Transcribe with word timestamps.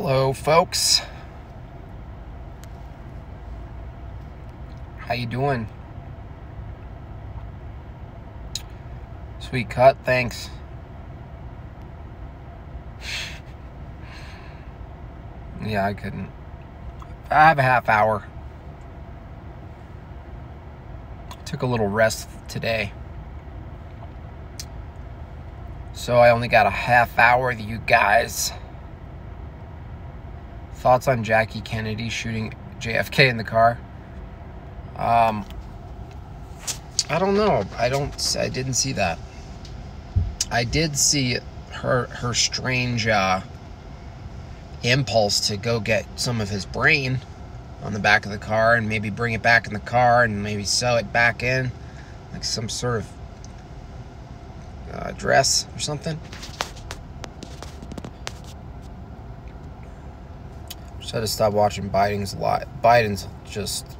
Hello, 0.00 0.32
folks. 0.32 1.02
How 4.98 5.14
you 5.14 5.26
doing? 5.26 5.66
Sweet 9.40 9.68
cut, 9.68 9.96
thanks. 10.04 10.50
yeah, 15.66 15.84
I 15.84 15.94
couldn't. 15.94 16.30
I 17.28 17.48
have 17.48 17.58
a 17.58 17.62
half 17.62 17.88
hour. 17.88 18.24
Took 21.44 21.62
a 21.62 21.66
little 21.66 21.88
rest 21.88 22.28
today. 22.46 22.92
So 25.92 26.18
I 26.18 26.30
only 26.30 26.46
got 26.46 26.66
a 26.66 26.70
half 26.70 27.18
hour 27.18 27.48
with 27.48 27.60
you 27.60 27.78
guys. 27.78 28.52
Thoughts 30.78 31.08
on 31.08 31.24
Jackie 31.24 31.60
Kennedy 31.60 32.08
shooting 32.08 32.54
JFK 32.78 33.28
in 33.28 33.36
the 33.36 33.42
car? 33.42 33.78
Um, 34.94 35.44
I 37.10 37.18
don't 37.18 37.34
know. 37.34 37.64
I 37.76 37.88
don't. 37.88 38.36
I 38.38 38.48
didn't 38.48 38.74
see 38.74 38.92
that. 38.92 39.18
I 40.52 40.62
did 40.62 40.96
see 40.96 41.38
her 41.72 42.06
her 42.06 42.32
strange 42.32 43.08
uh, 43.08 43.40
impulse 44.84 45.48
to 45.48 45.56
go 45.56 45.80
get 45.80 46.06
some 46.14 46.40
of 46.40 46.48
his 46.48 46.64
brain 46.64 47.18
on 47.82 47.92
the 47.92 47.98
back 47.98 48.24
of 48.24 48.30
the 48.30 48.38
car 48.38 48.76
and 48.76 48.88
maybe 48.88 49.10
bring 49.10 49.34
it 49.34 49.42
back 49.42 49.66
in 49.66 49.72
the 49.72 49.80
car 49.80 50.22
and 50.22 50.44
maybe 50.44 50.62
sew 50.62 50.94
it 50.94 51.12
back 51.12 51.42
in, 51.42 51.72
like 52.32 52.44
some 52.44 52.68
sort 52.68 52.98
of 53.00 53.08
uh, 54.92 55.10
dress 55.12 55.66
or 55.74 55.80
something. 55.80 56.20
Just 61.08 61.14
had 61.14 61.20
to 61.20 61.26
stop 61.26 61.54
watching 61.54 61.88
Biden's 61.88 62.34
lot. 62.34 62.68
Biden's 62.84 63.26
just 63.48 63.96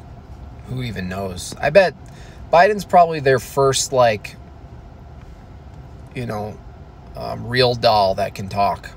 who 0.66 0.82
even 0.82 1.08
knows. 1.08 1.54
I 1.58 1.70
bet 1.70 1.94
Biden's 2.52 2.84
probably 2.84 3.20
their 3.20 3.38
first 3.38 3.94
like 3.94 4.36
you 6.14 6.26
know 6.26 6.60
um, 7.16 7.46
real 7.46 7.74
doll 7.74 8.16
that 8.16 8.34
can 8.34 8.50
talk. 8.50 8.90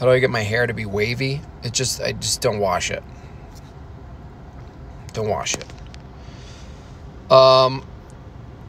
How 0.00 0.06
do 0.06 0.10
I 0.10 0.18
get 0.18 0.28
my 0.28 0.40
hair 0.40 0.66
to 0.66 0.74
be 0.74 0.86
wavy? 0.86 1.40
It 1.62 1.72
just 1.72 2.02
I 2.02 2.14
just 2.14 2.40
don't 2.40 2.58
wash 2.58 2.90
it. 2.90 3.04
Don't 5.12 5.28
wash 5.28 5.54
it. 5.54 7.30
Um 7.30 7.86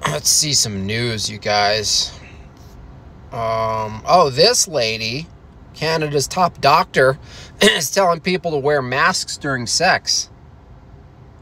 let's 0.07 0.29
see 0.29 0.53
some 0.53 0.85
news, 0.85 1.31
you 1.31 1.39
guys. 1.39 2.11
Um 3.31 4.03
oh, 4.05 4.29
this 4.29 4.67
lady 4.67 5.25
Canada's 5.75 6.27
top 6.27 6.59
doctor, 6.61 7.19
is 7.61 7.91
telling 7.91 8.21
people 8.21 8.51
to 8.51 8.57
wear 8.57 8.81
masks 8.81 9.37
during 9.37 9.67
sex. 9.67 10.29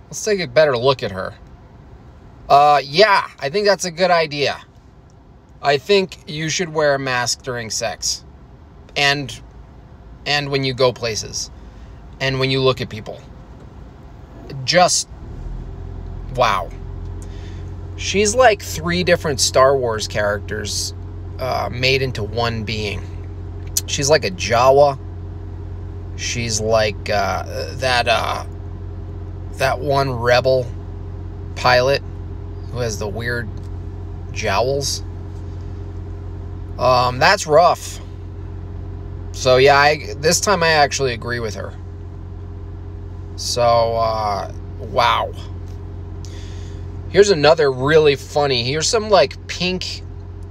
Let's 0.06 0.24
take 0.24 0.40
a 0.40 0.48
better 0.48 0.78
look 0.78 1.04
at 1.04 1.12
her. 1.12 1.36
Uh, 2.50 2.82
yeah, 2.84 3.28
I 3.40 3.50
think 3.50 3.66
that's 3.66 3.86
a 3.86 3.92
good 3.92 4.12
idea. 4.12 4.60
I 5.62 5.78
think 5.78 6.18
you 6.28 6.50
should 6.50 6.70
wear 6.70 6.96
a 6.96 7.00
mask 7.00 7.44
during 7.44 7.70
sex, 7.70 8.26
and 8.98 9.40
and 10.26 10.52
when 10.52 10.64
you 10.64 10.74
go 10.74 10.92
places, 10.92 11.50
and 12.20 12.40
when 12.40 12.52
you 12.52 12.62
look 12.62 12.82
at 12.82 12.90
people. 12.90 13.22
Just 14.66 15.08
wow. 16.36 16.70
She's 17.96 18.36
like 18.36 18.62
three 18.62 19.04
different 19.04 19.40
Star 19.40 19.78
Wars 19.78 20.08
characters 20.08 20.94
uh, 21.40 21.70
made 21.72 22.02
into 22.02 22.24
one 22.24 22.64
being 22.64 23.02
she's 23.86 24.10
like 24.10 24.26
a 24.26 24.32
Jawa. 24.32 25.00
She's 26.16 26.62
like 26.62 27.10
uh, 27.10 27.76
that 27.76 28.08
uh, 28.08 28.46
that 29.54 29.80
one 29.80 30.12
rebel 30.12 30.66
pilot 31.56 32.02
who 32.72 32.80
has 32.80 33.00
the 33.00 33.08
weird 33.08 33.50
jowls. 34.32 35.04
Um, 36.78 37.20
that's 37.20 37.46
rough. 37.46 38.00
So 39.32 39.58
yeah, 39.58 39.78
I, 39.78 40.14
this 40.18 40.40
time 40.40 40.64
I 40.64 40.70
actually 40.70 41.14
agree 41.14 41.40
with 41.40 41.56
her. 41.56 41.74
So 43.36 43.62
uh, 43.62 44.52
wow. 44.80 45.32
Here's 47.10 47.30
another 47.30 47.72
really 47.72 48.16
funny. 48.16 48.64
Here's 48.64 48.88
some 48.88 49.10
like 49.10 49.48
pink 49.48 50.02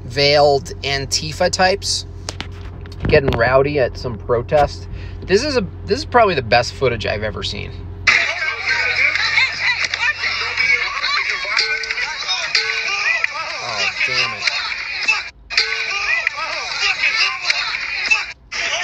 veiled 0.05 0.67
Antifa 0.83 1.51
types 1.51 2.07
getting 3.13 3.31
rowdy 3.39 3.79
at 3.79 3.99
some 3.99 4.17
protest. 4.17 4.89
This 5.21 5.45
is 5.45 5.59
a 5.59 5.67
this 5.85 5.99
is 5.99 6.07
probably 6.07 6.35
the 6.35 6.41
best 6.41 6.73
footage 6.73 7.05
I've 7.05 7.23
ever 7.23 7.43
seen. 7.43 7.71
Oh, 13.65 13.91
damn 14.07 14.33
it. 14.39 14.45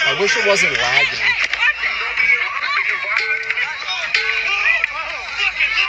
I 0.07 0.21
wish 0.21 0.37
it 0.37 0.47
wasn't 0.47 0.73
lagging. 0.75 1.19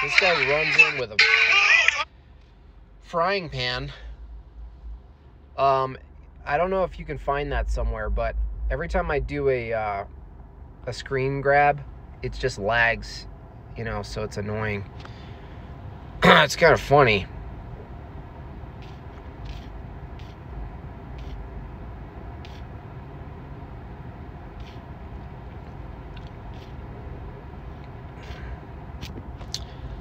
This 0.01 0.17
guy 0.21 0.49
runs 0.49 0.77
in 0.77 0.97
with 0.97 1.11
a 1.11 1.17
frying 3.03 3.49
pan. 3.49 3.91
Um, 5.57 5.97
I 6.49 6.57
don't 6.57 6.71
know 6.71 6.83
if 6.83 6.97
you 6.97 7.05
can 7.05 7.19
find 7.19 7.51
that 7.51 7.69
somewhere, 7.69 8.09
but 8.09 8.35
every 8.71 8.87
time 8.87 9.11
I 9.11 9.19
do 9.19 9.49
a 9.49 9.71
uh, 9.71 10.05
a 10.87 10.91
screen 10.91 11.41
grab, 11.41 11.79
it 12.23 12.33
just 12.33 12.57
lags, 12.57 13.27
you 13.77 13.83
know, 13.83 14.01
so 14.01 14.23
it's 14.23 14.37
annoying. 14.37 14.83
it's 16.23 16.55
kind 16.55 16.73
of 16.73 16.81
funny. 16.81 17.27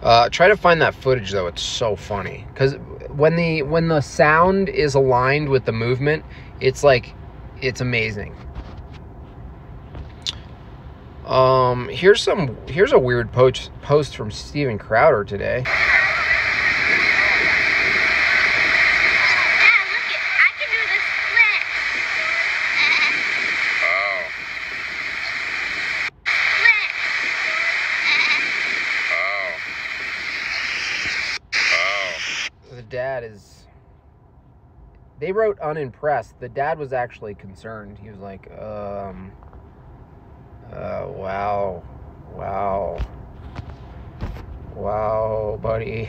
Uh, 0.08 0.26
try 0.30 0.48
to 0.48 0.56
find 0.56 0.80
that 0.80 0.94
footage 0.94 1.32
though. 1.32 1.48
It's 1.48 1.60
so 1.60 1.94
funny 1.94 2.46
because 2.54 2.76
when 3.10 3.36
the 3.36 3.60
when 3.60 3.88
the 3.88 4.00
sound 4.00 4.70
is 4.70 4.94
aligned 4.94 5.50
with 5.50 5.66
the 5.66 5.72
movement, 5.72 6.24
it's 6.60 6.82
like 6.82 7.12
it's 7.60 7.82
amazing. 7.82 8.34
Um, 11.26 11.91
here's 11.91 12.22
some 12.22 12.56
here's 12.66 12.92
a 12.92 12.98
weird 12.98 13.30
post 13.32 13.70
post 13.82 14.16
from 14.16 14.30
Steven 14.30 14.78
Crowder 14.78 15.24
today. 15.24 15.66
Wrote 35.38 35.58
unimpressed. 35.61 36.40
The 36.40 36.49
dad 36.49 36.81
was 36.81 36.93
actually 36.93 37.35
concerned. 37.37 37.96
He 37.96 38.11
was 38.11 38.19
like, 38.19 38.50
um, 38.58 39.31
uh, 40.73 41.06
wow, 41.06 41.85
wow, 42.32 42.99
wow, 44.75 45.61
buddy. 45.62 46.08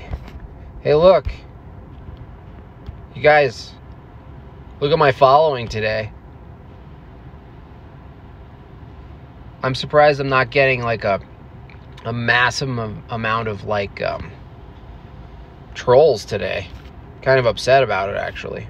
Hey, 0.82 0.96
look, 0.96 1.28
you 3.14 3.22
guys, 3.22 3.74
look 4.80 4.92
at 4.92 4.98
my 4.98 5.12
following 5.12 5.68
today. 5.68 6.12
I'm 9.62 9.76
surprised 9.76 10.20
I'm 10.20 10.30
not 10.30 10.50
getting 10.50 10.82
like 10.82 11.04
a 11.04 11.22
a 12.06 12.14
massive 12.14 12.70
amount 13.10 13.48
of 13.48 13.66
like 13.66 14.02
um, 14.02 14.32
trolls 15.76 16.26
today. 16.26 16.66
Kind 17.22 17.38
of 17.40 17.46
upset 17.46 17.84
about 17.84 18.10
it 18.10 18.16
actually. 18.16 18.68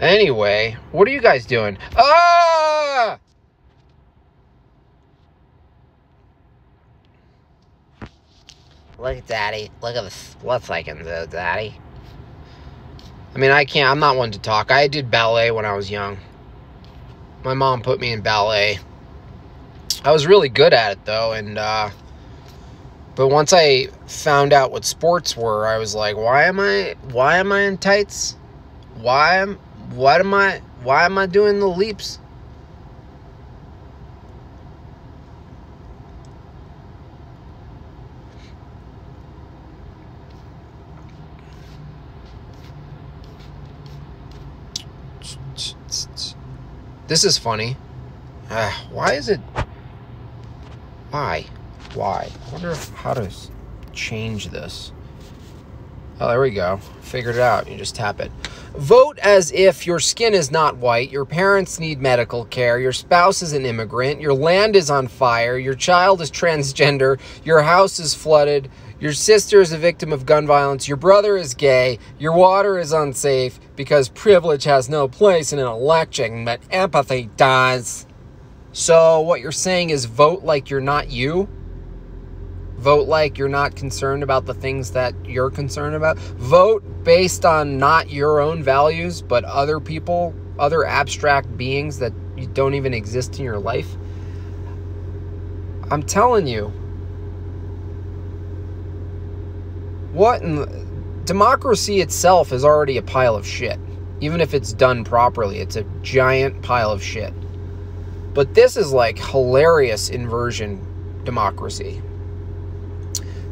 Anyway, 0.00 0.76
what 0.92 1.06
are 1.06 1.10
you 1.10 1.20
guys 1.20 1.44
doing? 1.44 1.76
Ah! 1.96 3.18
Look 8.98 9.26
Daddy. 9.26 9.70
Look 9.82 9.96
at 9.96 10.02
this. 10.02 10.36
What's 10.42 10.70
I 10.70 10.82
can 10.82 10.98
do, 10.98 11.26
Daddy? 11.30 11.74
I 13.34 13.38
mean, 13.38 13.50
I 13.50 13.64
can't. 13.64 13.90
I'm 13.90 13.98
not 13.98 14.16
one 14.16 14.30
to 14.32 14.38
talk. 14.38 14.70
I 14.70 14.88
did 14.88 15.10
ballet 15.10 15.50
when 15.50 15.64
I 15.64 15.74
was 15.74 15.90
young. 15.90 16.18
My 17.44 17.54
mom 17.54 17.82
put 17.82 18.00
me 18.00 18.12
in 18.12 18.20
ballet. 18.20 18.78
I 20.04 20.12
was 20.12 20.26
really 20.26 20.48
good 20.48 20.72
at 20.72 20.92
it, 20.92 21.04
though, 21.04 21.32
and, 21.32 21.58
uh, 21.58 21.90
but 23.16 23.28
once 23.28 23.52
I 23.52 23.88
found 24.06 24.52
out 24.52 24.72
what 24.72 24.84
sports 24.84 25.36
were, 25.36 25.66
I 25.66 25.78
was 25.78 25.94
like, 25.94 26.16
why 26.16 26.44
am 26.44 26.58
I, 26.58 26.96
why 27.12 27.36
am 27.36 27.52
I 27.52 27.62
in 27.62 27.76
tights? 27.76 28.36
Why 28.96 29.36
am, 29.36 29.58
what 29.94 30.20
am 30.20 30.34
I 30.34 30.62
why 30.82 31.04
am 31.04 31.18
I 31.18 31.26
doing 31.26 31.60
the 31.60 31.68
leaps? 31.68 32.18
This 47.10 47.24
is 47.24 47.36
funny. 47.36 47.76
Uh, 48.48 48.70
why 48.92 49.14
is 49.14 49.28
it? 49.28 49.40
Why? 51.10 51.44
Why? 51.94 52.30
I 52.46 52.52
wonder 52.52 52.72
how 52.94 53.14
to 53.14 53.28
change 53.92 54.50
this. 54.50 54.92
Oh, 56.20 56.28
there 56.28 56.40
we 56.40 56.50
go. 56.50 56.76
Figured 57.00 57.36
it 57.36 57.40
out. 57.40 57.66
You 57.66 57.78
just 57.78 57.94
tap 57.94 58.20
it. 58.20 58.30
Vote 58.76 59.18
as 59.18 59.50
if 59.52 59.86
your 59.86 59.98
skin 59.98 60.34
is 60.34 60.50
not 60.50 60.76
white, 60.76 61.10
your 61.10 61.24
parents 61.24 61.80
need 61.80 62.00
medical 62.00 62.44
care, 62.44 62.78
your 62.78 62.92
spouse 62.92 63.42
is 63.42 63.52
an 63.52 63.64
immigrant, 63.64 64.20
your 64.20 64.32
land 64.32 64.76
is 64.76 64.90
on 64.90 65.08
fire, 65.08 65.58
your 65.58 65.74
child 65.74 66.20
is 66.20 66.30
transgender, 66.30 67.18
your 67.42 67.62
house 67.62 67.98
is 67.98 68.14
flooded, 68.14 68.70
your 69.00 69.12
sister 69.12 69.60
is 69.60 69.72
a 69.72 69.78
victim 69.78 70.12
of 70.12 70.24
gun 70.24 70.46
violence, 70.46 70.86
your 70.86 70.98
brother 70.98 71.36
is 71.36 71.54
gay, 71.54 71.98
your 72.18 72.32
water 72.32 72.78
is 72.78 72.92
unsafe 72.92 73.58
because 73.74 74.08
privilege 74.10 74.64
has 74.64 74.88
no 74.88 75.08
place 75.08 75.52
in 75.52 75.58
an 75.58 75.66
election, 75.66 76.44
but 76.44 76.60
empathy 76.70 77.28
does. 77.36 78.06
So, 78.72 79.20
what 79.20 79.40
you're 79.40 79.52
saying 79.52 79.90
is 79.90 80.04
vote 80.04 80.44
like 80.44 80.70
you're 80.70 80.80
not 80.80 81.10
you? 81.10 81.48
Vote 82.80 83.08
like 83.08 83.36
you're 83.36 83.46
not 83.46 83.76
concerned 83.76 84.22
about 84.22 84.46
the 84.46 84.54
things 84.54 84.92
that 84.92 85.14
you're 85.26 85.50
concerned 85.50 85.94
about. 85.94 86.16
Vote 86.18 86.82
based 87.04 87.44
on 87.44 87.76
not 87.76 88.10
your 88.10 88.40
own 88.40 88.62
values, 88.62 89.20
but 89.20 89.44
other 89.44 89.80
people, 89.80 90.34
other 90.58 90.86
abstract 90.86 91.54
beings 91.58 91.98
that 91.98 92.14
don't 92.54 92.72
even 92.72 92.94
exist 92.94 93.38
in 93.38 93.44
your 93.44 93.58
life. 93.58 93.86
I'm 95.90 96.02
telling 96.02 96.46
you. 96.46 96.68
What 100.12 100.40
in 100.40 101.22
democracy 101.26 102.00
itself 102.00 102.50
is 102.50 102.64
already 102.64 102.96
a 102.96 103.02
pile 103.02 103.36
of 103.36 103.46
shit. 103.46 103.78
Even 104.20 104.40
if 104.40 104.54
it's 104.54 104.72
done 104.72 105.04
properly, 105.04 105.58
it's 105.58 105.76
a 105.76 105.84
giant 106.00 106.62
pile 106.62 106.90
of 106.90 107.02
shit. 107.02 107.34
But 108.32 108.54
this 108.54 108.78
is 108.78 108.90
like 108.90 109.18
hilarious 109.18 110.08
inversion 110.08 110.86
democracy 111.24 112.00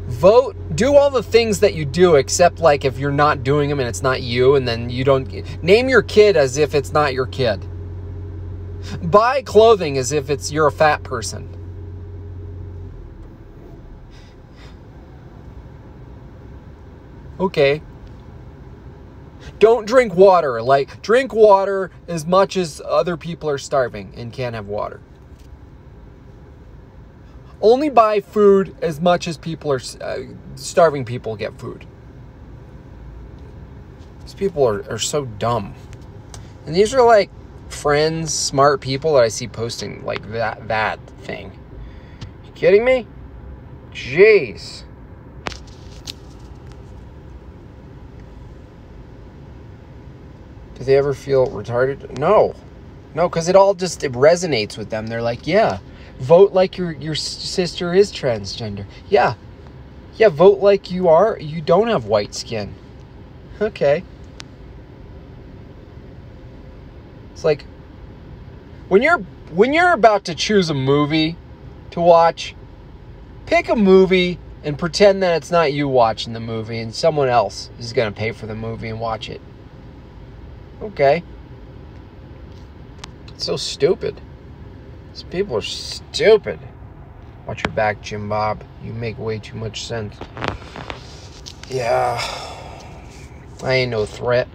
vote 0.09 0.55
do 0.75 0.95
all 0.95 1.11
the 1.11 1.23
things 1.23 1.59
that 1.59 1.75
you 1.75 1.85
do 1.85 2.15
except 2.15 2.59
like 2.59 2.83
if 2.83 2.97
you're 2.97 3.11
not 3.11 3.43
doing 3.43 3.69
them 3.69 3.79
and 3.79 3.87
it's 3.87 4.01
not 4.01 4.21
you 4.21 4.55
and 4.55 4.67
then 4.67 4.89
you 4.89 5.03
don't 5.03 5.63
name 5.63 5.87
your 5.87 6.01
kid 6.01 6.35
as 6.35 6.57
if 6.57 6.73
it's 6.73 6.91
not 6.91 7.13
your 7.13 7.27
kid. 7.27 7.65
Buy 9.03 9.41
clothing 9.43 9.97
as 9.97 10.11
if 10.11 10.29
it's 10.29 10.51
you're 10.51 10.67
a 10.67 10.71
fat 10.71 11.03
person. 11.03 11.55
Okay. 17.39 17.81
Don't 19.59 19.85
drink 19.85 20.15
water 20.15 20.61
like 20.61 21.01
drink 21.01 21.33
water 21.33 21.91
as 22.07 22.25
much 22.25 22.57
as 22.57 22.81
other 22.83 23.15
people 23.15 23.49
are 23.49 23.57
starving 23.57 24.13
and 24.15 24.33
can't 24.33 24.55
have 24.55 24.67
water 24.67 25.01
only 27.61 27.89
buy 27.89 28.21
food 28.21 28.75
as 28.81 28.99
much 28.99 29.27
as 29.27 29.37
people 29.37 29.71
are 29.71 29.81
uh, 30.01 30.19
starving 30.55 31.05
people 31.05 31.35
get 31.35 31.57
food. 31.59 31.85
These 34.21 34.33
people 34.33 34.67
are, 34.67 34.89
are 34.91 34.99
so 34.99 35.25
dumb. 35.25 35.73
And 36.65 36.75
these 36.75 36.93
are 36.93 37.03
like 37.03 37.29
friends, 37.69 38.33
smart 38.33 38.81
people 38.81 39.13
that 39.13 39.23
I 39.23 39.27
see 39.29 39.47
posting 39.47 40.05
like 40.05 40.31
that 40.31 40.67
that 40.67 40.99
thing. 41.21 41.57
You 42.45 42.51
kidding 42.53 42.85
me? 42.85 43.07
Jeez. 43.91 44.83
Do 50.75 50.85
they 50.85 50.95
ever 50.95 51.13
feel 51.13 51.47
retarded? 51.47 52.17
No. 52.17 52.55
No, 53.13 53.27
because 53.27 53.49
it 53.49 53.55
all 53.55 53.73
just 53.73 54.03
it 54.03 54.13
resonates 54.13 54.77
with 54.77 54.89
them. 54.89 55.07
They're 55.07 55.21
like, 55.21 55.45
yeah, 55.47 55.79
vote 56.19 56.51
like 56.51 56.77
your 56.77 56.91
your 56.91 57.15
sister 57.15 57.93
is 57.93 58.11
transgender. 58.11 58.85
Yeah. 59.09 59.35
Yeah, 60.17 60.29
vote 60.29 60.59
like 60.59 60.91
you 60.91 61.07
are. 61.07 61.39
You 61.39 61.61
don't 61.61 61.87
have 61.87 62.05
white 62.05 62.35
skin. 62.35 62.73
Okay. 63.61 64.03
It's 67.33 67.43
like 67.43 67.65
when 68.89 69.01
you're 69.01 69.19
when 69.51 69.73
you're 69.73 69.93
about 69.93 70.25
to 70.25 70.35
choose 70.35 70.69
a 70.69 70.73
movie 70.73 71.37
to 71.91 72.01
watch, 72.01 72.55
pick 73.45 73.69
a 73.69 73.75
movie 73.75 74.39
and 74.63 74.77
pretend 74.77 75.23
that 75.23 75.37
it's 75.37 75.49
not 75.49 75.71
you 75.71 75.87
watching 75.87 76.33
the 76.33 76.39
movie 76.39 76.79
and 76.79 76.93
someone 76.93 77.29
else 77.29 77.69
is 77.79 77.93
going 77.93 78.11
to 78.11 78.17
pay 78.17 78.31
for 78.31 78.45
the 78.45 78.55
movie 78.55 78.89
and 78.89 78.99
watch 78.99 79.29
it. 79.29 79.41
Okay. 80.81 81.23
It's 83.29 83.45
so 83.45 83.55
stupid. 83.55 84.19
These 85.19 85.29
people 85.29 85.57
are 85.57 85.61
stupid. 85.61 86.59
Watch 87.45 87.65
your 87.65 87.73
back, 87.73 88.01
Jim 88.01 88.29
Bob. 88.29 88.63
You 88.81 88.93
make 88.93 89.19
way 89.19 89.37
too 89.37 89.57
much 89.57 89.83
sense. 89.83 90.15
Yeah. 91.67 92.21
I 93.61 93.73
ain't 93.73 93.91
no 93.91 94.05
threat. 94.05 94.47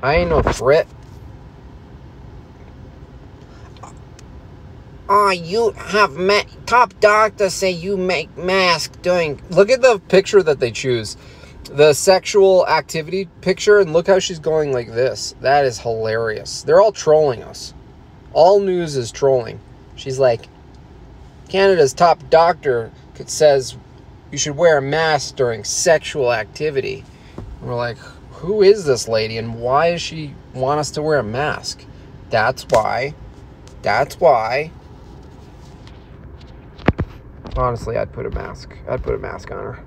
I 0.00 0.18
ain't 0.18 0.30
no 0.30 0.40
threat. 0.40 0.86
Oh, 5.08 5.30
you 5.30 5.72
have 5.72 6.12
met 6.12 6.46
top 6.66 6.94
doctor 7.00 7.50
say 7.50 7.72
you 7.72 7.96
make 7.96 8.36
mask 8.36 9.02
doing. 9.02 9.42
Look 9.50 9.70
at 9.70 9.82
the 9.82 9.98
picture 10.06 10.40
that 10.44 10.60
they 10.60 10.70
choose. 10.70 11.16
The 11.64 11.94
sexual 11.94 12.64
activity 12.68 13.28
picture, 13.40 13.80
and 13.80 13.92
look 13.92 14.06
how 14.06 14.20
she's 14.20 14.38
going 14.38 14.72
like 14.72 14.86
this. 14.86 15.34
That 15.40 15.64
is 15.64 15.80
hilarious. 15.80 16.62
They're 16.62 16.80
all 16.80 16.92
trolling 16.92 17.42
us. 17.42 17.74
All 18.32 18.60
news 18.60 18.96
is 18.96 19.10
trolling. 19.10 19.58
She's 19.96 20.18
like, 20.18 20.48
Canada's 21.48 21.92
top 21.92 22.28
doctor 22.30 22.90
says 23.26 23.76
you 24.32 24.38
should 24.38 24.56
wear 24.56 24.78
a 24.78 24.82
mask 24.82 25.36
during 25.36 25.62
sexual 25.64 26.32
activity. 26.32 27.04
And 27.36 27.68
we're 27.68 27.76
like, 27.76 27.98
who 28.30 28.62
is 28.62 28.84
this 28.84 29.06
lady 29.06 29.38
and 29.38 29.60
why 29.60 29.92
does 29.92 30.02
she 30.02 30.34
want 30.54 30.80
us 30.80 30.90
to 30.92 31.02
wear 31.02 31.18
a 31.18 31.22
mask? 31.22 31.84
That's 32.30 32.64
why. 32.70 33.14
That's 33.82 34.18
why. 34.18 34.72
Honestly, 37.56 37.96
I'd 37.96 38.12
put 38.12 38.26
a 38.26 38.30
mask. 38.30 38.76
I'd 38.88 39.02
put 39.02 39.14
a 39.14 39.18
mask 39.18 39.50
on 39.50 39.58
her. 39.58 39.84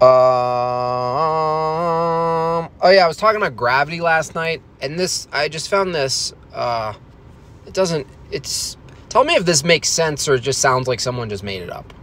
Um. 0.00 0.93
Oh 2.84 2.90
yeah, 2.90 3.06
I 3.06 3.08
was 3.08 3.16
talking 3.16 3.38
about 3.40 3.56
gravity 3.56 4.02
last 4.02 4.34
night, 4.34 4.60
and 4.82 4.98
this 4.98 5.26
I 5.32 5.48
just 5.48 5.70
found 5.70 5.94
this. 5.94 6.34
Uh, 6.52 6.92
it 7.66 7.72
doesn't. 7.72 8.06
It's. 8.30 8.76
Tell 9.08 9.24
me 9.24 9.36
if 9.36 9.46
this 9.46 9.64
makes 9.64 9.88
sense 9.88 10.28
or 10.28 10.36
just 10.36 10.60
sounds 10.60 10.86
like 10.86 11.00
someone 11.00 11.30
just 11.30 11.42
made 11.42 11.62
it 11.62 11.70
up. 11.70 11.94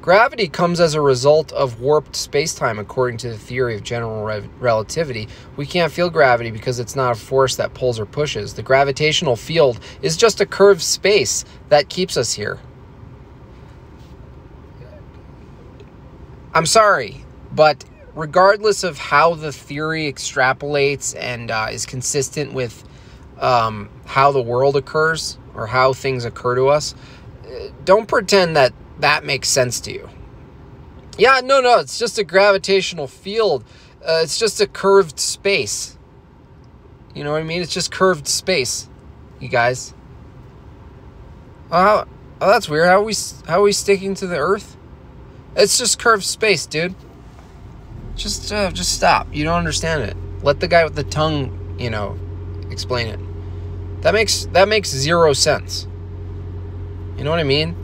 Gravity 0.00 0.48
comes 0.48 0.80
as 0.80 0.94
a 0.94 1.00
result 1.00 1.52
of 1.52 1.80
warped 1.80 2.16
space-time 2.16 2.78
according 2.78 3.18
to 3.18 3.28
the 3.28 3.36
theory 3.36 3.74
of 3.74 3.82
general 3.82 4.24
re- 4.24 4.48
relativity. 4.60 5.28
We 5.56 5.66
can't 5.66 5.92
feel 5.92 6.08
gravity 6.08 6.50
because 6.50 6.78
it's 6.78 6.96
not 6.96 7.12
a 7.12 7.20
force 7.20 7.56
that 7.56 7.74
pulls 7.74 7.98
or 7.98 8.06
pushes. 8.06 8.54
The 8.54 8.62
gravitational 8.62 9.36
field 9.36 9.78
is 10.00 10.16
just 10.16 10.40
a 10.40 10.46
curved 10.46 10.82
space 10.82 11.44
that 11.68 11.88
keeps 11.90 12.16
us 12.16 12.32
here. 12.32 12.60
I'm 16.54 16.66
sorry. 16.66 17.24
But 17.52 17.84
regardless 18.14 18.84
of 18.84 18.98
how 18.98 19.34
the 19.34 19.52
theory 19.52 20.12
extrapolates 20.12 21.14
and 21.18 21.50
uh, 21.50 21.68
is 21.70 21.86
consistent 21.86 22.52
with 22.52 22.84
um, 23.40 23.90
how 24.06 24.32
the 24.32 24.42
world 24.42 24.76
occurs 24.76 25.38
or 25.54 25.66
how 25.66 25.92
things 25.92 26.24
occur 26.24 26.54
to 26.54 26.68
us, 26.68 26.94
don't 27.84 28.06
pretend 28.06 28.56
that 28.56 28.72
that 29.00 29.24
makes 29.24 29.48
sense 29.48 29.80
to 29.80 29.92
you. 29.92 30.08
Yeah, 31.18 31.40
no, 31.44 31.60
no, 31.60 31.78
it's 31.78 31.98
just 31.98 32.18
a 32.18 32.24
gravitational 32.24 33.06
field. 33.06 33.64
Uh, 34.04 34.20
it's 34.22 34.38
just 34.38 34.60
a 34.60 34.66
curved 34.66 35.18
space. 35.18 35.96
You 37.14 37.22
know 37.22 37.32
what 37.32 37.40
I 37.40 37.44
mean? 37.44 37.62
It's 37.62 37.72
just 37.72 37.92
curved 37.92 38.26
space, 38.26 38.88
you 39.40 39.48
guys. 39.48 39.94
Oh, 41.70 42.04
oh 42.40 42.48
that's 42.48 42.68
weird. 42.68 42.88
How 42.88 43.00
are 43.00 43.04
we 43.04 43.14
how 43.46 43.60
are 43.60 43.62
we 43.62 43.72
sticking 43.72 44.14
to 44.16 44.26
the 44.26 44.36
Earth? 44.36 44.76
It's 45.56 45.78
just 45.78 45.98
curved 45.98 46.24
space, 46.24 46.66
dude. 46.66 46.94
Just, 48.16 48.52
uh, 48.52 48.70
just 48.70 48.92
stop. 48.92 49.26
You 49.32 49.44
don't 49.44 49.58
understand 49.58 50.02
it. 50.02 50.16
Let 50.42 50.60
the 50.60 50.68
guy 50.68 50.84
with 50.84 50.94
the 50.94 51.04
tongue, 51.04 51.76
you 51.78 51.90
know, 51.90 52.18
explain 52.70 53.08
it. 53.08 53.20
That 54.02 54.12
makes 54.12 54.44
that 54.52 54.68
makes 54.68 54.90
zero 54.90 55.32
sense. 55.32 55.86
You 57.16 57.24
know 57.24 57.30
what 57.30 57.40
I 57.40 57.44
mean? 57.44 57.74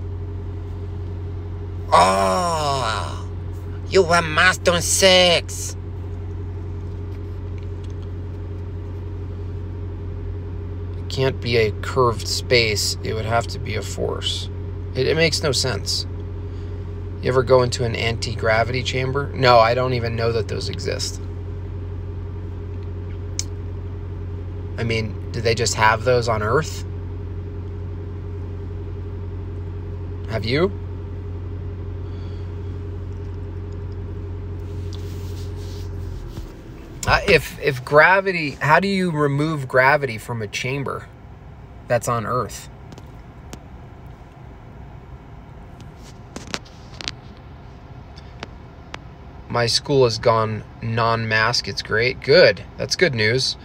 Oh, 1.91 3.27
you 3.89 4.03
were 4.03 4.21
Master 4.21 4.81
Six. 4.83 5.77
It 10.99 11.09
can't 11.09 11.41
be 11.41 11.57
a 11.57 11.73
curved 11.81 12.29
space. 12.29 12.99
It 13.03 13.15
would 13.15 13.25
have 13.25 13.47
to 13.47 13.59
be 13.59 13.77
a 13.77 13.83
force. 13.83 14.51
It, 14.95 15.07
it 15.07 15.17
makes 15.17 15.43
no 15.43 15.53
sense. 15.53 16.07
You 17.23 17.29
ever 17.29 17.43
go 17.43 17.63
into 17.63 17.85
an 17.85 17.95
anti 17.95 18.35
gravity 18.35 18.83
chamber? 18.83 19.31
No, 19.35 19.59
I 19.59 19.75
don't 19.75 19.93
even 19.93 20.17
know 20.17 20.33
that 20.33 20.49
those 20.49 20.71
exist. 20.71 21.21
I 24.79 24.85
mean, 24.85 25.31
do 25.33 25.43
they 25.43 25.55
just 25.55 25.75
have 25.75 26.05
those 26.05 26.29
on 26.29 26.43
Earth? 26.43 26.85
Have 30.31 30.47
you? 30.47 30.73
Uh, 37.07 37.21
if 37.27 37.61
if 37.61 37.85
gravity, 37.85 38.53
how 38.53 38.81
do 38.81 38.89
you 38.89 39.11
remove 39.11 39.69
gravity 39.69 40.17
from 40.17 40.41
a 40.41 40.47
chamber 40.47 41.09
that's 41.89 42.09
on 42.09 42.25
Earth? 42.25 42.71
My 49.51 49.67
school 49.67 50.05
has 50.05 50.19
gone 50.19 50.63
non-mask. 50.81 51.67
It's 51.67 51.83
great. 51.83 52.21
Good. 52.21 52.65
That's 52.79 52.95
good 52.95 53.17
news. 53.17 53.57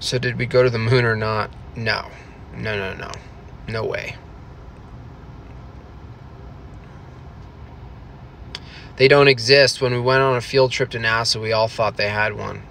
So 0.00 0.18
did 0.18 0.36
we 0.36 0.46
go 0.46 0.64
to 0.64 0.70
the 0.70 0.78
moon 0.78 1.04
or 1.04 1.14
not? 1.14 1.50
No. 1.76 2.10
No, 2.52 2.76
no, 2.76 2.94
no. 2.94 3.12
No 3.68 3.84
way. 3.84 4.16
They 8.96 9.06
don't 9.06 9.28
exist. 9.28 9.80
When 9.80 9.92
we 9.92 10.00
went 10.00 10.22
on 10.22 10.36
a 10.36 10.40
field 10.40 10.72
trip 10.72 10.90
to 10.90 10.98
NASA, 10.98 11.40
we 11.40 11.52
all 11.52 11.68
thought 11.68 11.96
they 11.96 12.08
had 12.08 12.36
one. 12.36 12.62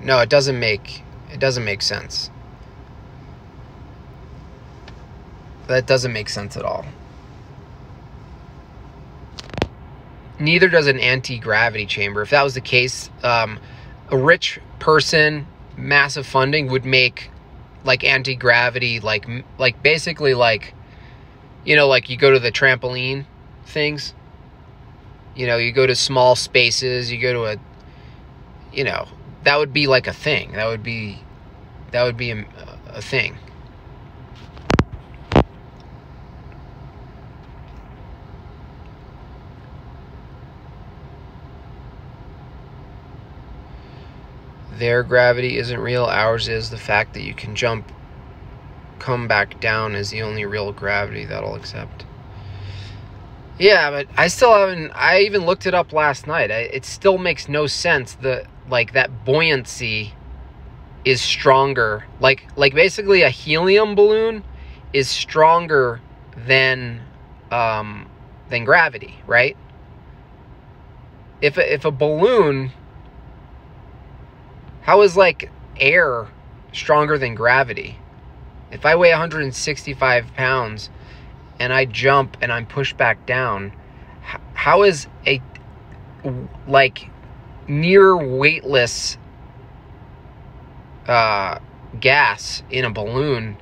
No, 0.00 0.20
it 0.20 0.30
doesn't 0.30 0.58
make 0.58 1.02
it 1.30 1.40
doesn't 1.40 1.64
make 1.64 1.82
sense. 1.82 2.30
That 5.66 5.86
doesn't 5.86 6.12
make 6.12 6.30
sense 6.30 6.56
at 6.56 6.64
all. 6.64 6.86
Neither 10.40 10.68
does 10.68 10.86
an 10.86 10.98
anti-gravity 10.98 11.86
chamber. 11.86 12.22
If 12.22 12.30
that 12.30 12.42
was 12.42 12.54
the 12.54 12.60
case, 12.60 13.10
um, 13.22 13.58
a 14.10 14.16
rich 14.16 14.60
person, 14.78 15.46
massive 15.76 16.26
funding 16.26 16.68
would 16.68 16.84
make 16.84 17.30
like 17.84 18.04
anti-gravity, 18.04 19.00
like 19.00 19.26
like 19.58 19.82
basically 19.82 20.34
like, 20.34 20.74
you 21.64 21.76
know, 21.76 21.88
like 21.88 22.08
you 22.08 22.16
go 22.16 22.30
to 22.30 22.38
the 22.38 22.52
trampoline 22.52 23.26
things 23.64 24.14
you 25.38 25.46
know, 25.46 25.56
you 25.56 25.70
go 25.70 25.86
to 25.86 25.94
small 25.94 26.34
spaces, 26.34 27.12
you 27.12 27.20
go 27.20 27.32
to 27.32 27.44
a, 27.44 27.56
you 28.72 28.82
know, 28.82 29.06
that 29.44 29.56
would 29.56 29.72
be 29.72 29.86
like 29.86 30.08
a 30.08 30.12
thing. 30.12 30.52
That 30.52 30.66
would 30.66 30.82
be, 30.82 31.20
that 31.92 32.02
would 32.02 32.16
be 32.16 32.32
a, 32.32 32.44
a 32.88 33.00
thing. 33.00 33.38
Their 44.78 45.02
gravity 45.02 45.58
isn't 45.58 45.80
real, 45.80 46.04
ours 46.04 46.48
is. 46.48 46.70
The 46.70 46.78
fact 46.78 47.14
that 47.14 47.22
you 47.22 47.34
can 47.34 47.54
jump, 47.56 47.90
come 48.98 49.26
back 49.26 49.60
down 49.60 49.94
is 49.94 50.10
the 50.10 50.22
only 50.22 50.44
real 50.44 50.72
gravity 50.72 51.24
that 51.24 51.42
I'll 51.42 51.54
accept. 51.54 52.04
Yeah, 53.58 53.90
but 53.90 54.06
I 54.16 54.28
still 54.28 54.54
haven't. 54.54 54.92
I 54.92 55.20
even 55.20 55.44
looked 55.44 55.66
it 55.66 55.74
up 55.74 55.92
last 55.92 56.26
night. 56.28 56.50
I, 56.50 56.60
it 56.60 56.84
still 56.84 57.18
makes 57.18 57.48
no 57.48 57.66
sense. 57.66 58.14
The 58.14 58.46
like 58.70 58.92
that 58.92 59.24
buoyancy 59.24 60.14
is 61.04 61.20
stronger. 61.20 62.04
Like 62.20 62.46
like 62.56 62.74
basically 62.74 63.22
a 63.22 63.30
helium 63.30 63.96
balloon 63.96 64.44
is 64.92 65.08
stronger 65.08 66.00
than 66.36 67.00
um, 67.50 68.08
than 68.48 68.64
gravity, 68.64 69.18
right? 69.26 69.56
If 71.40 71.56
a, 71.56 71.72
if 71.72 71.84
a 71.84 71.90
balloon, 71.90 72.72
how 74.88 75.02
is 75.02 75.18
like 75.18 75.50
air 75.78 76.26
stronger 76.72 77.18
than 77.18 77.34
gravity? 77.34 77.98
If 78.70 78.86
I 78.86 78.96
weigh 78.96 79.10
165 79.10 80.32
pounds 80.32 80.88
and 81.60 81.74
I 81.74 81.84
jump 81.84 82.38
and 82.40 82.50
I'm 82.50 82.64
pushed 82.64 82.96
back 82.96 83.26
down, 83.26 83.74
how 84.54 84.84
is 84.84 85.06
a 85.26 85.42
like 86.66 87.10
near 87.68 88.16
weightless 88.16 89.18
uh, 91.06 91.58
gas 92.00 92.62
in 92.70 92.86
a 92.86 92.90
balloon, 92.90 93.58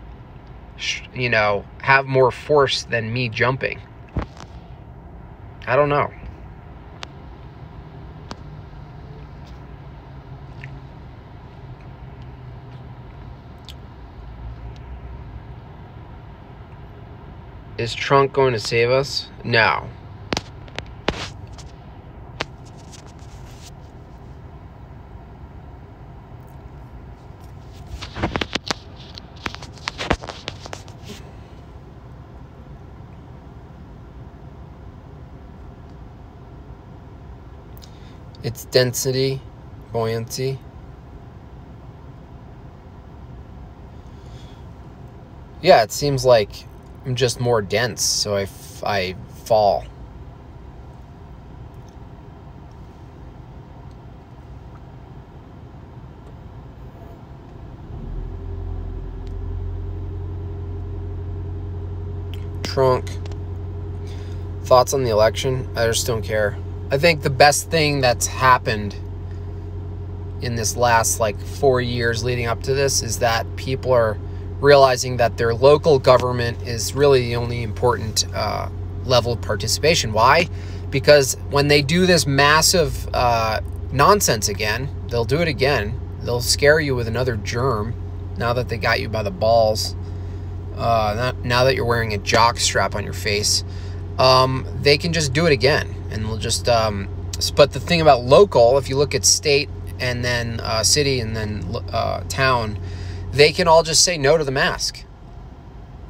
you 1.13 1.29
know, 1.29 1.65
have 1.83 2.07
more 2.07 2.31
force 2.31 2.85
than 2.85 3.13
me 3.13 3.29
jumping? 3.31 3.81
I 5.67 5.75
don't 5.75 5.89
know. 5.89 6.13
Is 17.79 17.95
Trump 17.95 18.33
going 18.33 18.55
to 18.55 18.59
save 18.59 18.91
us? 18.91 19.29
No. 19.45 19.87
Its 38.43 38.65
density, 38.65 39.43
buoyancy. 39.93 40.59
Yeah, 45.61 45.83
it 45.83 45.93
seems 45.93 46.25
like 46.25 46.65
I'm 47.07 47.15
just 47.15 47.39
more 47.39 47.63
dense, 47.63 48.03
so 48.03 48.37
I, 48.37 48.49
I 48.85 49.15
fall. 49.45 49.85
Trunk. 62.65 63.09
Thoughts 64.65 64.93
on 64.93 65.05
the 65.05 65.11
election? 65.11 65.69
I 65.77 65.87
just 65.87 66.09
don't 66.09 66.23
care. 66.23 66.59
I 66.91 66.99
think 66.99 67.23
the 67.23 67.31
best 67.31 67.71
thing 67.71 68.01
that's 68.01 68.27
happened 68.27 68.97
in 70.43 70.57
this 70.57 70.77
last 70.77 71.21
like 71.21 71.39
four 71.39 71.81
years 71.81 72.25
leading 72.25 72.47
up 72.47 72.65
to 72.65 72.75
this 72.75 73.05
is 73.05 73.21
that 73.21 73.47
people 73.55 73.93
are 73.93 74.19
realizing 74.61 75.19
that 75.19 75.37
their 75.37 75.55
local 75.55 75.99
government 75.99 76.63
is 76.63 76.95
really 76.95 77.23
the 77.23 77.37
only 77.37 77.63
important 77.63 78.27
uh, 78.35 78.69
level 79.05 79.33
of 79.33 79.43
participation. 79.43 80.13
Why? 80.13 80.49
Because 80.91 81.35
when 81.51 81.69
they 81.69 81.83
do 81.83 82.07
this 82.07 82.27
massive 82.27 83.09
uh, 83.15 83.61
nonsense 83.93 84.49
again, 84.49 84.89
they'll 85.09 85.25
do 85.25 85.41
it 85.41 85.49
again. 85.49 86.01
They'll 86.23 86.41
scare 86.41 86.81
you 86.81 86.95
with 86.95 87.09
another 87.09 87.37
germ 87.37 87.95
now 88.37 88.53
that 88.55 88.69
they 88.69 88.79
got 88.79 89.01
you 89.01 89.09
by 89.09 89.23
the 89.23 89.31
balls. 89.31 89.95
Uh, 90.77 91.33
now 91.43 91.65
that 91.65 91.75
you're 91.75 91.87
wearing 91.87 92.13
a 92.13 92.19
jock 92.19 92.59
strap 92.59 92.95
on 92.95 93.05
your 93.05 93.15
face, 93.15 93.65
um, 94.19 94.67
they 94.83 94.99
can 94.99 95.13
just 95.13 95.33
do 95.33 95.47
it 95.47 95.53
again. 95.53 95.95
And 96.11 96.25
they'll 96.25 96.37
just. 96.37 96.69
Um, 96.69 97.09
but 97.55 97.73
the 97.73 97.81
thing 97.81 98.01
about 98.01 98.23
local, 98.23 98.79
if 98.79 98.89
you 98.89 98.97
look 98.97 99.15
at 99.15 99.25
state 99.25 99.69
and 100.01 100.25
then 100.25 100.61
uh, 100.61 100.83
city 100.83 101.21
and 101.21 101.37
then 101.37 101.65
uh, 101.93 102.23
town, 102.29 102.79
they 103.33 103.53
can 103.53 103.69
all 103.69 103.83
just 103.83 104.03
say 104.03 104.17
no 104.19 104.37
to 104.37 104.45
the 104.45 104.51
mask. 104.51 105.05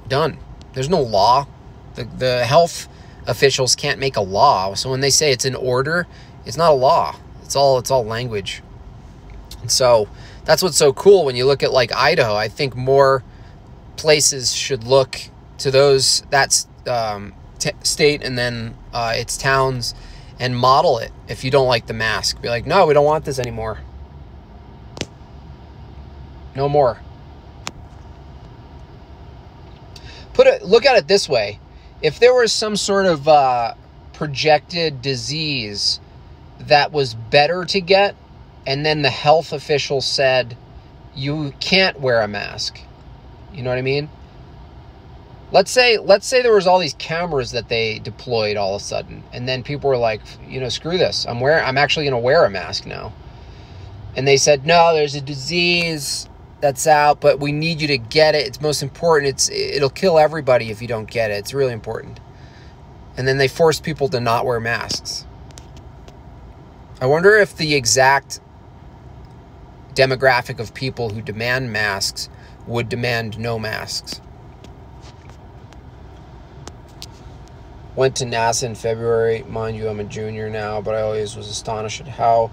Done. 0.09 0.39
There's 0.73 0.89
no 0.89 1.01
law. 1.01 1.47
The, 1.95 2.05
the 2.05 2.45
health 2.45 2.89
officials 3.27 3.75
can't 3.75 3.99
make 3.99 4.17
a 4.17 4.21
law. 4.21 4.75
So 4.75 4.91
when 4.91 5.01
they 5.01 5.11
say 5.11 5.33
it's 5.33 5.45
an 5.45 5.55
order, 5.55 6.07
it's 6.45 6.57
not 6.57 6.71
a 6.71 6.75
law. 6.75 7.17
It's 7.43 7.57
all 7.57 7.79
it's 7.79 7.91
all 7.91 8.05
language. 8.05 8.63
And 9.61 9.71
so 9.71 10.09
that's 10.45 10.63
what's 10.63 10.77
so 10.77 10.93
cool 10.93 11.25
when 11.25 11.37
you 11.37 11.45
look 11.45 11.63
at 11.63 11.73
like 11.73 11.93
Idaho. 11.95 12.35
I 12.35 12.49
think 12.49 12.77
more 12.77 13.25
places 13.97 14.53
should 14.53 14.85
look 14.85 15.21
to 15.59 15.71
those 15.71 16.23
that's 16.31 16.69
um, 16.87 17.35
state 17.83 18.23
and 18.23 18.39
then 18.39 18.77
uh, 18.93 19.15
its 19.17 19.37
towns 19.37 19.95
and 20.39 20.57
model 20.57 20.99
it. 20.99 21.13
If 21.29 21.45
you 21.45 21.51
don't 21.51 21.67
like 21.67 21.87
the 21.87 21.95
mask, 21.95 22.41
be 22.41 22.49
like, 22.49 22.67
no, 22.67 22.87
we 22.87 22.95
don't 22.95 23.05
want 23.05 23.25
this 23.25 23.39
anymore. 23.39 23.79
No 26.55 26.69
more. 26.69 27.01
Put 30.37 30.47
it 30.47 30.63
look 30.63 30.85
at 30.85 30.99
it 30.99 31.09
this 31.09 31.31
way 31.31 31.59
if 32.03 32.21
there 32.21 32.35
was 32.35 32.53
some 32.53 32.77
sort 32.77 33.07
of 33.07 33.27
uh, 33.27 33.73
projected 34.13 35.01
disease 35.01 35.99
that 36.61 36.93
was 36.93 37.15
better 37.15 37.65
to 37.65 37.81
get 37.81 38.15
and 38.67 38.85
then 38.85 39.01
the 39.01 39.11
health 39.11 39.51
official 39.51 40.03
said 40.03 40.55
you 41.15 41.55
can't 41.61 41.99
wear 42.01 42.21
a 42.21 42.29
mask. 42.29 42.79
You 43.55 43.63
know 43.63 43.71
what 43.71 43.79
I 43.79 43.83
mean? 43.83 44.11
Let's 45.53 45.71
say 45.71 45.97
let's 45.97 46.27
say 46.27 46.43
there 46.43 46.55
was 46.55 46.67
all 46.67 46.81
these 46.81 46.95
cameras 46.95 47.53
that 47.53 47.71
they 47.71 47.99
deployed 47.99 48.59
all 48.59 48.75
of 48.77 48.83
a 48.83 48.85
sudden 48.85 49.25
and 49.33 49.49
then 49.49 49.63
people 49.63 49.89
were 49.89 49.97
like, 49.97 50.21
you 50.47 50.61
know, 50.61 50.69
screw 50.69 50.99
this. 50.99 51.25
I'm 51.27 51.41
wearing 51.41 51.65
I'm 51.65 51.79
actually 51.79 52.05
going 52.05 52.21
to 52.21 52.25
wear 52.25 52.45
a 52.45 52.51
mask 52.51 52.85
now. 52.85 53.15
And 54.15 54.27
they 54.27 54.37
said, 54.39 54.67
"No, 54.67 54.95
there's 54.95 55.15
a 55.15 55.21
disease 55.21 56.27
that's 56.61 56.87
out, 56.87 57.21
but 57.21 57.39
we 57.39 57.53
need 57.53 57.81
you 57.81 57.89
to 57.89 57.99
get 57.99 58.35
it. 58.35 58.47
It's 58.47 58.61
most 58.61 58.83
important. 58.83 59.31
It's 59.31 59.51
it'll 59.51 59.91
kill 59.91 60.19
everybody 60.19 60.71
if 60.71 60.81
you 60.81 60.89
don't 60.89 61.11
get 61.11 61.31
it. 61.31 61.35
It's 61.35 61.55
really 61.55 61.73
important." 61.73 62.21
And 63.17 63.27
then 63.27 63.39
they 63.39 63.49
force 63.49 63.81
people 63.81 64.09
to 64.11 64.21
not 64.21 64.45
wear 64.45 64.61
masks. 64.61 65.27
I 67.01 67.07
wonder 67.07 67.37
if 67.37 67.57
the 67.57 67.75
exact 67.75 68.41
demographic 69.95 70.59
of 70.59 70.75
people 70.75 71.11
who 71.11 71.23
demand 71.23 71.73
masks 71.73 72.29
would 72.67 72.89
demand 72.89 73.39
no 73.39 73.59
masks. 73.59 74.21
Went 77.95 78.17
to 78.17 78.25
NASA 78.25 78.65
in 78.65 78.75
February. 78.75 79.45
Mind 79.49 79.77
you, 79.77 79.89
I'm 79.89 80.01
a 80.01 80.05
junior 80.05 80.51
now, 80.51 80.83
but 80.83 80.95
I 80.95 81.01
always 81.01 81.35
was 81.35 81.49
astonished 81.49 82.01
at 82.03 82.09
how 82.09 82.51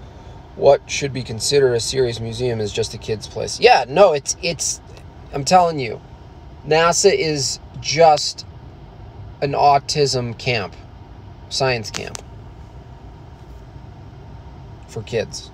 what 0.56 0.88
should 0.88 1.12
be 1.12 1.22
considered 1.22 1.74
a 1.74 1.80
serious 1.80 2.20
museum 2.20 2.60
is 2.60 2.72
just 2.72 2.94
a 2.94 2.98
kid's 2.98 3.26
place. 3.26 3.58
Yeah, 3.60 3.84
no, 3.88 4.12
it's 4.12 4.36
it's 4.42 4.80
I'm 5.32 5.44
telling 5.44 5.78
you. 5.78 6.00
NASA 6.66 7.12
is 7.12 7.58
just 7.80 8.46
an 9.42 9.52
autism 9.52 10.36
camp, 10.38 10.74
science 11.50 11.90
camp 11.90 12.22
for 14.88 15.02
kids. 15.02 15.50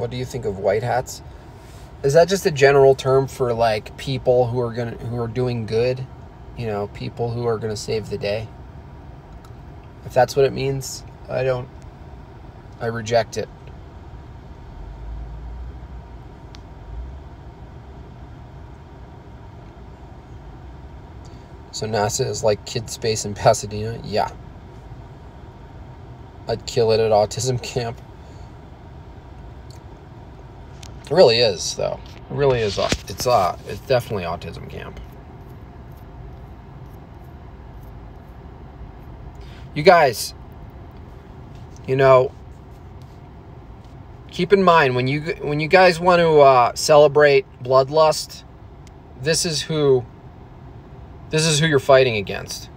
What 0.00 0.08
do 0.08 0.16
you 0.16 0.24
think 0.24 0.46
of 0.46 0.58
white 0.58 0.82
hats? 0.82 1.20
Is 2.02 2.14
that 2.14 2.26
just 2.26 2.46
a 2.46 2.50
general 2.50 2.94
term 2.94 3.28
for 3.28 3.52
like 3.52 3.94
people 3.98 4.46
who 4.46 4.58
are 4.58 4.72
gonna 4.72 4.92
who 4.92 5.20
are 5.20 5.28
doing 5.28 5.66
good? 5.66 6.06
You 6.56 6.68
know, 6.68 6.86
people 6.94 7.30
who 7.30 7.46
are 7.46 7.58
gonna 7.58 7.76
save 7.76 8.08
the 8.08 8.16
day. 8.16 8.48
If 10.06 10.14
that's 10.14 10.34
what 10.34 10.46
it 10.46 10.54
means, 10.54 11.04
I 11.28 11.44
don't. 11.44 11.68
I 12.80 12.86
reject 12.86 13.36
it. 13.36 13.46
So 21.72 21.86
NASA 21.86 22.26
is 22.26 22.42
like 22.42 22.64
kid 22.64 22.88
space 22.88 23.26
in 23.26 23.34
Pasadena? 23.34 24.00
Yeah. 24.02 24.30
I'd 26.48 26.64
kill 26.64 26.90
it 26.90 27.00
at 27.00 27.10
autism 27.10 27.62
camp. 27.62 28.00
It 31.10 31.14
really 31.14 31.40
is, 31.40 31.74
though. 31.74 31.98
It 32.30 32.34
really 32.34 32.60
is. 32.60 32.78
It's 32.78 33.26
uh, 33.26 33.58
it's 33.66 33.80
definitely 33.80 34.22
autism 34.22 34.70
camp. 34.70 35.00
You 39.74 39.82
guys, 39.82 40.34
you 41.88 41.96
know, 41.96 42.32
keep 44.30 44.52
in 44.52 44.62
mind 44.62 44.94
when 44.94 45.08
you 45.08 45.20
when 45.40 45.58
you 45.58 45.66
guys 45.66 45.98
want 45.98 46.20
to 46.20 46.40
uh, 46.40 46.74
celebrate 46.74 47.44
bloodlust, 47.62 48.44
this 49.20 49.44
is 49.44 49.62
who. 49.62 50.04
This 51.30 51.46
is 51.46 51.60
who 51.60 51.66
you're 51.66 51.78
fighting 51.78 52.16
against. 52.16 52.70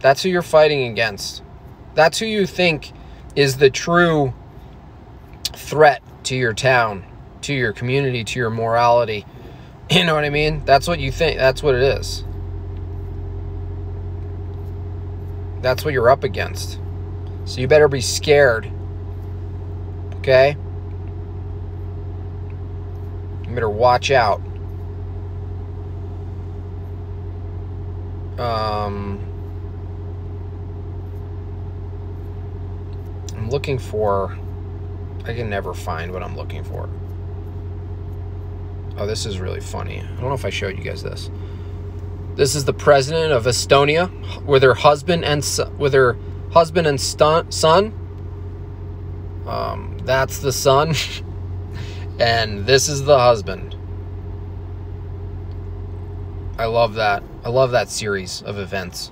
That's 0.00 0.24
who 0.24 0.28
you're 0.28 0.42
fighting 0.42 0.90
against. 0.90 1.42
That's 1.94 2.18
who 2.18 2.26
you 2.26 2.44
think 2.44 2.92
is 3.36 3.58
the 3.58 3.70
true 3.70 4.34
threat 5.72 6.02
to 6.22 6.36
your 6.36 6.52
town, 6.52 7.02
to 7.40 7.54
your 7.54 7.72
community, 7.72 8.22
to 8.24 8.38
your 8.38 8.50
morality. 8.50 9.24
You 9.90 10.04
know 10.04 10.14
what 10.14 10.24
I 10.24 10.30
mean? 10.30 10.64
That's 10.64 10.88
what 10.88 11.00
you 11.00 11.12
think. 11.12 11.36
That's 11.36 11.62
what 11.62 11.74
it 11.74 11.82
is. 11.82 12.24
That's 15.60 15.84
what 15.84 15.92
you're 15.92 16.08
up 16.08 16.24
against. 16.24 16.78
So 17.44 17.60
you 17.60 17.68
better 17.68 17.88
be 17.88 18.00
scared. 18.00 18.70
Okay? 20.18 20.56
You 23.46 23.54
better 23.54 23.68
watch 23.68 24.10
out. 24.10 24.40
Um, 28.38 29.18
I'm 33.36 33.50
looking 33.50 33.78
for 33.78 34.38
I 35.24 35.34
can 35.34 35.48
never 35.48 35.72
find 35.72 36.12
what 36.12 36.22
I'm 36.22 36.36
looking 36.36 36.64
for. 36.64 36.88
Oh, 38.96 39.06
this 39.06 39.24
is 39.24 39.38
really 39.38 39.60
funny. 39.60 40.00
I 40.00 40.20
don't 40.20 40.28
know 40.28 40.34
if 40.34 40.44
I 40.44 40.50
showed 40.50 40.76
you 40.76 40.84
guys 40.84 41.02
this. 41.02 41.30
This 42.34 42.54
is 42.54 42.64
the 42.64 42.72
president 42.72 43.32
of 43.32 43.44
Estonia 43.44 44.44
with 44.44 44.62
her 44.62 44.74
husband 44.74 45.24
and 45.24 45.44
with 45.78 45.92
her 45.92 46.16
husband 46.52 46.86
and 46.86 47.00
son. 47.00 47.98
Um, 49.46 49.98
that's 50.04 50.38
the 50.38 50.52
son, 50.52 50.94
and 52.18 52.64
this 52.66 52.88
is 52.88 53.04
the 53.04 53.18
husband. 53.18 53.76
I 56.58 56.66
love 56.66 56.94
that. 56.94 57.22
I 57.44 57.48
love 57.48 57.72
that 57.72 57.90
series 57.90 58.42
of 58.42 58.58
events. 58.58 59.10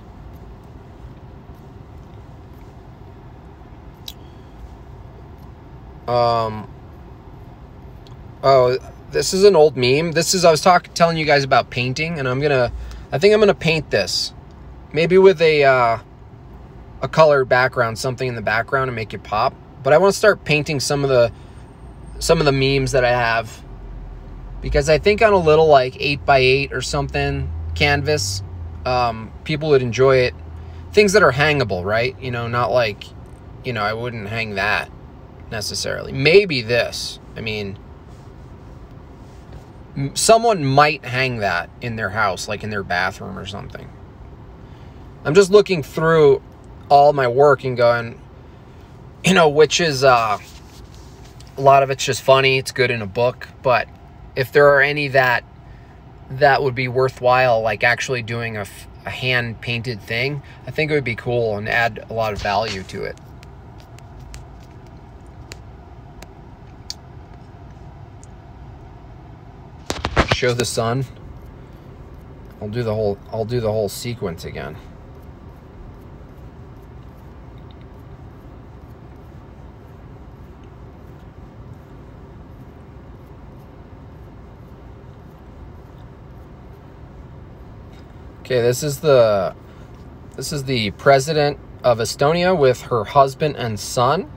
Um, 6.07 6.67
oh, 8.43 8.77
this 9.11 9.33
is 9.33 9.43
an 9.43 9.55
old 9.55 9.77
meme. 9.77 10.13
This 10.13 10.33
is 10.33 10.45
I 10.45 10.51
was 10.51 10.61
talking, 10.61 10.93
telling 10.93 11.17
you 11.17 11.25
guys 11.25 11.43
about 11.43 11.69
painting, 11.69 12.17
and 12.17 12.27
I'm 12.27 12.39
gonna, 12.39 12.71
I 13.11 13.19
think 13.19 13.33
I'm 13.33 13.39
gonna 13.39 13.53
paint 13.53 13.91
this, 13.91 14.33
maybe 14.93 15.17
with 15.17 15.41
a 15.41 15.63
uh, 15.63 15.99
a 17.01 17.07
colored 17.07 17.45
background, 17.45 17.99
something 17.99 18.27
in 18.27 18.35
the 18.35 18.41
background, 18.41 18.89
and 18.89 18.95
make 18.95 19.13
it 19.13 19.23
pop. 19.23 19.53
But 19.83 19.93
I 19.93 19.97
want 19.97 20.13
to 20.13 20.17
start 20.17 20.43
painting 20.43 20.79
some 20.79 21.03
of 21.03 21.09
the 21.09 21.31
some 22.19 22.39
of 22.39 22.45
the 22.45 22.51
memes 22.51 22.91
that 22.91 23.03
I 23.03 23.11
have 23.11 23.63
because 24.61 24.89
I 24.89 24.99
think 24.99 25.21
on 25.21 25.33
a 25.33 25.37
little 25.37 25.67
like 25.67 25.99
eight 25.99 26.25
by 26.25 26.39
eight 26.39 26.71
or 26.71 26.81
something 26.81 27.51
canvas, 27.75 28.43
um, 28.85 29.31
people 29.43 29.69
would 29.69 29.81
enjoy 29.81 30.17
it. 30.17 30.33
Things 30.93 31.13
that 31.13 31.23
are 31.23 31.31
hangable, 31.31 31.83
right? 31.83 32.19
You 32.19 32.31
know, 32.31 32.47
not 32.47 32.71
like, 32.71 33.05
you 33.63 33.73
know, 33.73 33.81
I 33.81 33.93
wouldn't 33.93 34.27
hang 34.27 34.55
that 34.55 34.91
necessarily. 35.51 36.11
Maybe 36.11 36.61
this. 36.61 37.19
I 37.35 37.41
mean, 37.41 37.77
someone 40.13 40.63
might 40.63 41.03
hang 41.05 41.37
that 41.37 41.69
in 41.81 41.95
their 41.95 42.09
house, 42.09 42.47
like 42.47 42.63
in 42.63 42.69
their 42.69 42.83
bathroom 42.83 43.37
or 43.37 43.45
something. 43.45 43.89
I'm 45.23 45.35
just 45.35 45.51
looking 45.51 45.83
through 45.83 46.41
all 46.89 47.13
my 47.13 47.27
work 47.27 47.63
and 47.63 47.77
going, 47.77 48.19
you 49.23 49.33
know, 49.33 49.49
which 49.49 49.79
is 49.79 50.03
uh, 50.03 50.39
a 51.57 51.61
lot 51.61 51.83
of 51.83 51.89
it's 51.89 52.03
just 52.03 52.21
funny. 52.21 52.57
It's 52.57 52.71
good 52.71 52.89
in 52.89 53.01
a 53.01 53.07
book, 53.07 53.47
but 53.61 53.87
if 54.35 54.51
there 54.51 54.67
are 54.69 54.81
any 54.81 55.09
that 55.09 55.43
that 56.31 56.63
would 56.63 56.75
be 56.75 56.87
worthwhile, 56.87 57.61
like 57.61 57.83
actually 57.83 58.23
doing 58.23 58.57
a, 58.57 58.65
a 59.05 59.09
hand 59.09 59.61
painted 59.61 60.01
thing, 60.01 60.41
I 60.65 60.71
think 60.71 60.89
it 60.89 60.95
would 60.95 61.03
be 61.03 61.15
cool 61.15 61.57
and 61.57 61.67
add 61.67 62.05
a 62.09 62.13
lot 62.13 62.33
of 62.33 62.41
value 62.41 62.83
to 62.83 63.03
it. 63.03 63.17
Show 70.41 70.55
the 70.55 70.65
sun. 70.65 71.05
I'll 72.59 72.67
do 72.67 72.81
the 72.81 72.95
whole 72.95 73.19
I'll 73.31 73.45
do 73.45 73.59
the 73.59 73.71
whole 73.71 73.89
sequence 73.89 74.43
again. 74.43 74.75
Okay, 88.39 88.63
this 88.63 88.81
is 88.81 88.99
the 88.99 89.55
this 90.35 90.51
is 90.51 90.63
the 90.63 90.89
president 90.89 91.59
of 91.83 91.99
Estonia 91.99 92.57
with 92.57 92.81
her 92.81 93.03
husband 93.03 93.57
and 93.57 93.79
son. 93.79 94.31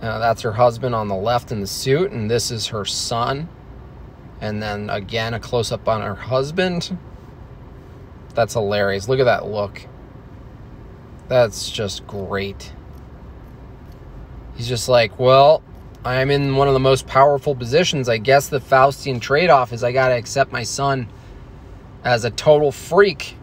Uh, 0.00 0.20
that's 0.20 0.42
her 0.42 0.52
husband 0.52 0.94
on 0.94 1.08
the 1.08 1.16
left 1.16 1.50
in 1.50 1.60
the 1.60 1.66
suit, 1.66 2.12
and 2.12 2.30
this 2.30 2.52
is 2.52 2.68
her 2.68 2.84
son 2.84 3.48
and 4.40 4.62
then 4.62 4.90
again, 4.90 5.34
a 5.34 5.40
close 5.40 5.72
up 5.72 5.88
on 5.88 6.02
her 6.02 6.14
husband. 6.14 6.96
That's 8.34 8.54
hilarious. 8.54 9.08
Look 9.08 9.18
at 9.20 9.24
that 9.24 9.46
look. 9.46 9.86
That's 11.28 11.70
just 11.70 12.06
great. 12.06 12.72
He's 14.54 14.68
just 14.68 14.88
like, 14.88 15.18
well, 15.18 15.62
I'm 16.04 16.30
in 16.30 16.56
one 16.56 16.68
of 16.68 16.74
the 16.74 16.80
most 16.80 17.06
powerful 17.06 17.54
positions. 17.54 18.08
I 18.08 18.18
guess 18.18 18.48
the 18.48 18.60
Faustian 18.60 19.20
trade 19.20 19.50
off 19.50 19.72
is 19.72 19.82
I 19.82 19.92
got 19.92 20.08
to 20.08 20.14
accept 20.14 20.52
my 20.52 20.62
son 20.62 21.08
as 22.04 22.24
a 22.24 22.30
total 22.30 22.70
freak. 22.70 23.36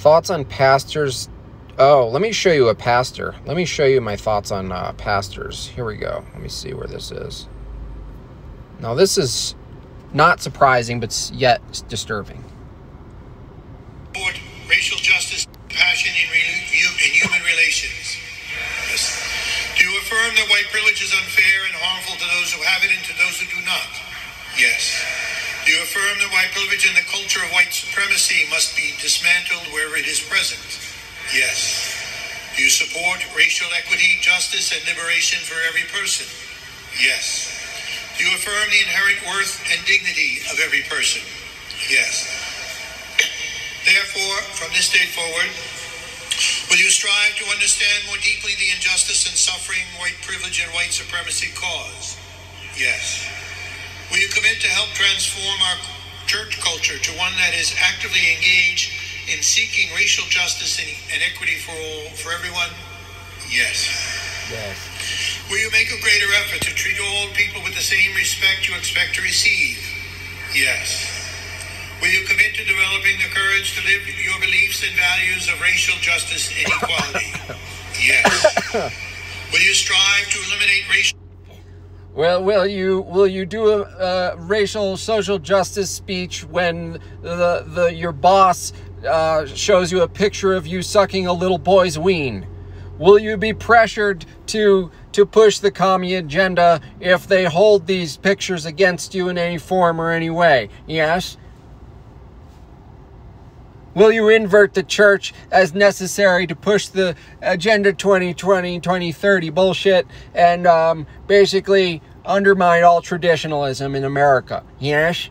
Thoughts 0.00 0.30
on 0.30 0.44
pastors 0.46 1.28
Oh, 1.80 2.08
let 2.08 2.20
me 2.20 2.30
show 2.30 2.52
you 2.52 2.68
a 2.68 2.74
pastor. 2.74 3.34
Let 3.46 3.56
me 3.56 3.64
show 3.64 3.86
you 3.86 4.02
my 4.02 4.14
thoughts 4.14 4.50
on 4.50 4.70
uh, 4.70 4.92
pastors. 4.98 5.68
Here 5.68 5.86
we 5.86 5.96
go. 5.96 6.22
Let 6.34 6.42
me 6.42 6.48
see 6.50 6.74
where 6.74 6.86
this 6.86 7.10
is. 7.10 7.48
Now, 8.80 8.92
this 8.92 9.16
is 9.16 9.54
not 10.12 10.42
surprising, 10.42 11.00
but 11.00 11.30
yet 11.32 11.62
disturbing. 11.88 12.44
Racial 14.68 14.98
justice, 14.98 15.46
passion 15.70 16.12
in, 16.20 16.28
in 17.00 17.12
human 17.16 17.40
relations. 17.42 18.20
Yes. 18.92 19.16
Do 19.78 19.88
you 19.88 19.96
affirm 19.98 20.34
that 20.36 20.48
white 20.50 20.68
privilege 20.70 21.02
is 21.02 21.12
unfair 21.12 21.64
and 21.64 21.74
harmful 21.80 22.16
to 22.16 22.26
those 22.36 22.52
who 22.52 22.60
have 22.60 22.84
it 22.84 22.90
and 22.92 23.04
to 23.04 23.16
those 23.16 23.40
who 23.40 23.48
do 23.56 23.64
not? 23.64 23.88
Yes. 24.58 25.29
You 25.70 25.78
affirm 25.86 26.18
that 26.18 26.34
white 26.34 26.50
privilege 26.50 26.82
and 26.82 26.98
the 26.98 27.06
culture 27.06 27.38
of 27.38 27.54
white 27.54 27.70
supremacy 27.70 28.42
must 28.50 28.74
be 28.74 28.90
dismantled 28.98 29.70
wherever 29.70 29.94
it 29.94 30.10
is 30.10 30.18
present? 30.18 30.58
Yes. 31.30 31.94
You 32.58 32.66
support 32.66 33.22
racial 33.38 33.70
equity, 33.78 34.18
justice, 34.18 34.74
and 34.74 34.82
liberation 34.82 35.38
for 35.46 35.54
every 35.70 35.86
person? 35.94 36.26
Yes. 36.98 37.54
You 38.18 38.26
affirm 38.34 38.66
the 38.66 38.82
inherent 38.82 39.22
worth 39.30 39.62
and 39.70 39.78
dignity 39.86 40.42
of 40.50 40.58
every 40.58 40.82
person? 40.90 41.22
Yes. 41.86 42.26
Therefore, 43.86 44.42
from 44.58 44.74
this 44.74 44.90
day 44.90 45.06
forward, 45.14 45.54
will 46.66 46.82
you 46.82 46.90
strive 46.90 47.38
to 47.38 47.46
understand 47.54 48.10
more 48.10 48.18
deeply 48.18 48.58
the 48.58 48.74
injustice 48.74 49.22
and 49.30 49.38
suffering 49.38 49.86
white 50.02 50.18
privilege 50.26 50.58
and 50.58 50.74
white 50.74 50.90
supremacy 50.90 51.54
cause? 51.54 52.18
Yes. 52.74 53.22
Will 54.10 54.18
you 54.18 54.28
commit 54.28 54.58
to 54.58 54.66
help 54.66 54.90
transform 54.98 55.58
our 55.70 55.78
church 56.26 56.58
culture 56.58 56.98
to 56.98 57.10
one 57.14 57.30
that 57.38 57.54
is 57.54 57.70
actively 57.78 58.34
engaged 58.34 58.90
in 59.30 59.38
seeking 59.38 59.86
racial 59.94 60.26
justice 60.26 60.82
and, 60.82 61.22
equity 61.22 61.62
for 61.62 61.70
all, 61.70 62.10
for 62.18 62.34
everyone? 62.34 62.74
Yes. 63.46 63.86
Yes. 64.50 64.74
Will 65.46 65.62
you 65.62 65.70
make 65.70 65.94
a 65.94 66.00
greater 66.02 66.26
effort 66.42 66.58
to 66.66 66.74
treat 66.74 66.98
all 66.98 67.30
people 67.38 67.62
with 67.62 67.78
the 67.78 67.86
same 67.86 68.10
respect 68.18 68.66
you 68.66 68.74
expect 68.74 69.14
to 69.14 69.22
receive? 69.22 69.78
Yes. 70.58 71.06
Will 72.02 72.10
you 72.10 72.26
commit 72.26 72.58
to 72.58 72.64
developing 72.66 73.14
the 73.22 73.30
courage 73.30 73.78
to 73.78 73.80
live 73.86 74.02
your 74.10 74.40
beliefs 74.42 74.82
and 74.82 74.94
values 74.98 75.46
of 75.46 75.60
racial 75.62 75.94
justice 76.02 76.50
and 76.50 76.66
equality? 76.66 77.30
yes. 78.02 78.26
Will 79.54 79.62
you 79.62 79.74
strive 79.74 80.26
to 80.34 80.38
eliminate 80.50 80.90
racial 80.90 81.19
well, 82.20 82.44
will 82.44 82.66
you 82.66 83.00
will 83.00 83.26
you 83.26 83.46
do 83.46 83.82
a, 83.82 84.36
racial 84.36 84.98
social 84.98 85.38
justice 85.38 85.88
speech 85.88 86.44
when 86.44 87.00
the 87.22 87.64
the 87.66 87.94
your 87.94 88.12
boss 88.12 88.74
uh, 89.08 89.46
shows 89.46 89.90
you 89.90 90.02
a 90.02 90.08
picture 90.08 90.52
of 90.52 90.66
you 90.66 90.82
sucking 90.82 91.26
a 91.26 91.32
little 91.32 91.56
boy's 91.56 91.98
ween? 91.98 92.46
Will 92.98 93.18
you 93.18 93.38
be 93.38 93.54
pressured 93.54 94.26
to 94.48 94.90
to 95.12 95.24
push 95.24 95.60
the 95.60 95.70
commie 95.70 96.16
agenda 96.16 96.82
if 97.00 97.26
they 97.26 97.44
hold 97.44 97.86
these 97.86 98.18
pictures 98.18 98.66
against 98.66 99.14
you 99.14 99.30
in 99.30 99.38
any 99.38 99.56
form 99.56 99.98
or 99.98 100.10
any 100.10 100.28
way? 100.28 100.68
Yes. 100.86 101.38
Will 103.92 104.12
you 104.12 104.28
invert 104.28 104.74
the 104.74 104.84
church 104.84 105.34
as 105.50 105.74
necessary 105.74 106.46
to 106.46 106.54
push 106.54 106.86
the 106.86 107.16
Agenda 107.42 107.92
2020, 107.92 108.78
2030 108.78 109.50
bullshit 109.50 110.06
and 110.32 110.64
um, 110.68 111.08
basically 111.26 112.00
undermine 112.24 112.82
all 112.84 113.02
traditionalism 113.02 113.94
in 113.94 114.04
America? 114.04 114.62
Yes? 114.78 115.30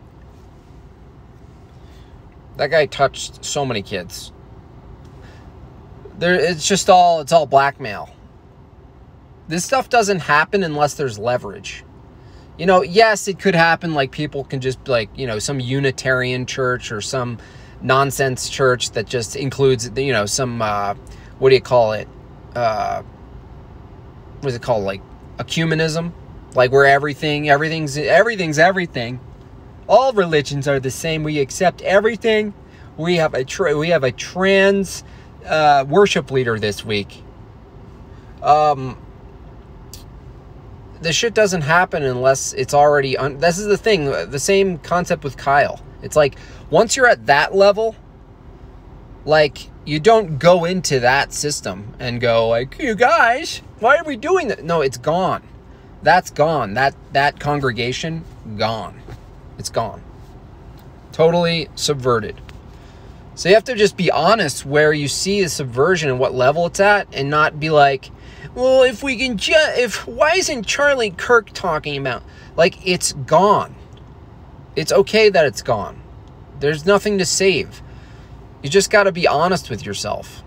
That 2.56 2.70
guy 2.70 2.86
touched 2.86 3.44
so 3.44 3.64
many 3.64 3.82
kids. 3.82 4.32
There, 6.18 6.34
it's 6.34 6.68
just 6.68 6.90
all 6.90 7.20
it's 7.20 7.32
all 7.32 7.46
blackmail. 7.46 8.10
This 9.48 9.64
stuff 9.64 9.88
doesn't 9.88 10.20
happen 10.20 10.62
unless 10.62 10.94
there's 10.94 11.18
leverage. 11.18 11.84
You 12.58 12.66
know, 12.66 12.82
yes, 12.82 13.26
it 13.26 13.38
could 13.38 13.54
happen 13.54 13.94
like 13.94 14.12
people 14.12 14.44
can 14.44 14.60
just 14.60 14.86
like, 14.86 15.08
you 15.16 15.26
know, 15.26 15.38
some 15.38 15.58
Unitarian 15.58 16.44
church 16.44 16.92
or 16.92 17.00
some 17.00 17.38
nonsense 17.80 18.50
church 18.50 18.90
that 18.90 19.06
just 19.06 19.34
includes, 19.34 19.90
you 19.96 20.12
know, 20.12 20.26
some 20.26 20.60
uh 20.60 20.94
what 21.38 21.48
do 21.48 21.54
you 21.54 21.62
call 21.62 21.92
it? 21.92 22.06
Uh 22.54 23.02
what 24.40 24.48
is 24.50 24.54
it 24.54 24.60
called? 24.62 24.84
Like 24.84 25.00
ecumenism? 25.38 26.12
Like 26.54 26.72
where 26.72 26.86
everything 26.86 27.48
everything's 27.48 27.96
everything's 27.96 28.58
everything 28.58 29.20
all 29.90 30.12
religions 30.12 30.68
are 30.68 30.78
the 30.78 30.90
same. 30.90 31.24
We 31.24 31.40
accept 31.40 31.82
everything. 31.82 32.54
We 32.96 33.16
have 33.16 33.34
a 33.34 33.44
tra- 33.44 33.76
we 33.76 33.88
have 33.88 34.04
a 34.04 34.12
trans 34.12 35.02
uh, 35.44 35.84
worship 35.88 36.30
leader 36.30 36.60
this 36.60 36.84
week. 36.84 37.24
Um, 38.40 38.96
the 41.02 41.12
shit 41.12 41.34
doesn't 41.34 41.62
happen 41.62 42.04
unless 42.04 42.52
it's 42.52 42.72
already. 42.72 43.16
Un- 43.16 43.38
this 43.38 43.58
is 43.58 43.66
the 43.66 43.76
thing. 43.76 44.04
The 44.04 44.38
same 44.38 44.78
concept 44.78 45.24
with 45.24 45.36
Kyle. 45.36 45.80
It's 46.02 46.14
like 46.14 46.36
once 46.70 46.96
you're 46.96 47.08
at 47.08 47.26
that 47.26 47.52
level, 47.52 47.96
like 49.24 49.70
you 49.84 49.98
don't 49.98 50.38
go 50.38 50.66
into 50.66 51.00
that 51.00 51.32
system 51.32 51.94
and 51.98 52.20
go 52.20 52.48
like, 52.48 52.78
"You 52.78 52.94
guys, 52.94 53.60
why 53.80 53.96
are 53.96 54.04
we 54.04 54.14
doing 54.16 54.46
that?" 54.48 54.62
No, 54.62 54.82
it's 54.82 54.98
gone. 54.98 55.42
That's 56.02 56.30
gone. 56.30 56.74
That 56.74 56.94
that 57.12 57.40
congregation 57.40 58.24
gone. 58.56 59.00
It's 59.58 59.70
gone. 59.70 60.02
Totally 61.12 61.68
subverted. 61.74 62.40
So 63.34 63.48
you 63.48 63.54
have 63.54 63.64
to 63.64 63.74
just 63.74 63.96
be 63.96 64.10
honest 64.10 64.66
where 64.66 64.92
you 64.92 65.08
see 65.08 65.42
the 65.42 65.48
subversion 65.48 66.10
and 66.10 66.18
what 66.18 66.34
level 66.34 66.66
it's 66.66 66.80
at 66.80 67.08
and 67.12 67.30
not 67.30 67.58
be 67.58 67.70
like, 67.70 68.10
well, 68.54 68.82
if 68.82 69.02
we 69.02 69.16
can 69.16 69.38
just, 69.38 69.78
if, 69.78 70.06
why 70.06 70.32
isn't 70.32 70.66
Charlie 70.66 71.10
Kirk 71.10 71.50
talking 71.52 71.96
about? 71.96 72.22
Like, 72.56 72.86
it's 72.86 73.12
gone. 73.12 73.74
It's 74.76 74.92
okay 74.92 75.28
that 75.30 75.46
it's 75.46 75.62
gone. 75.62 76.00
There's 76.58 76.84
nothing 76.84 77.18
to 77.18 77.24
save. 77.24 77.80
You 78.62 78.68
just 78.68 78.90
got 78.90 79.04
to 79.04 79.12
be 79.12 79.26
honest 79.26 79.70
with 79.70 79.86
yourself. 79.86 80.42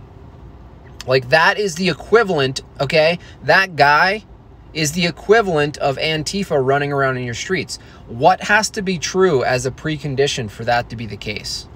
Like, 1.07 1.29
that 1.29 1.57
is 1.57 1.75
the 1.75 1.89
equivalent, 1.89 2.61
okay? 2.79 3.19
That 3.43 3.75
guy 3.75 4.25
is 4.73 4.93
the 4.93 5.05
equivalent 5.05 5.77
of 5.77 5.97
Antifa 5.97 6.63
running 6.63 6.91
around 6.91 7.17
in 7.17 7.23
your 7.23 7.33
streets. 7.33 7.77
What 8.07 8.41
has 8.41 8.69
to 8.71 8.81
be 8.81 8.97
true 8.97 9.43
as 9.43 9.65
a 9.65 9.71
precondition 9.71 10.49
for 10.49 10.65
that 10.65 10.89
to 10.89 10.95
be 10.95 11.05
the 11.05 11.17
case? 11.17 11.67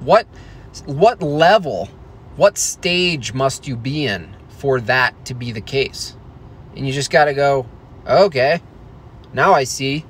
What 0.00 0.26
what 0.86 1.22
level, 1.22 1.86
what 2.36 2.56
stage 2.56 3.34
must 3.34 3.66
you 3.66 3.76
be 3.76 4.06
in 4.06 4.34
for 4.48 4.80
that 4.80 5.24
to 5.26 5.34
be 5.34 5.52
the 5.52 5.60
case? 5.60 6.16
And 6.74 6.86
you 6.86 6.92
just 6.92 7.10
got 7.10 7.26
to 7.26 7.34
go, 7.34 7.66
okay, 8.06 8.60
now 9.32 9.52
I 9.52 9.64
see. 9.64 10.04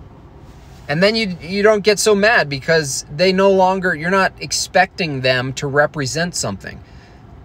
And 0.88 1.02
then 1.02 1.14
you 1.14 1.36
you 1.40 1.62
don't 1.62 1.84
get 1.84 1.98
so 1.98 2.14
mad 2.14 2.48
because 2.48 3.04
they 3.10 3.32
no 3.32 3.50
longer 3.50 3.94
you're 3.94 4.10
not 4.10 4.32
expecting 4.40 5.20
them 5.20 5.52
to 5.54 5.66
represent 5.66 6.34
something. 6.34 6.82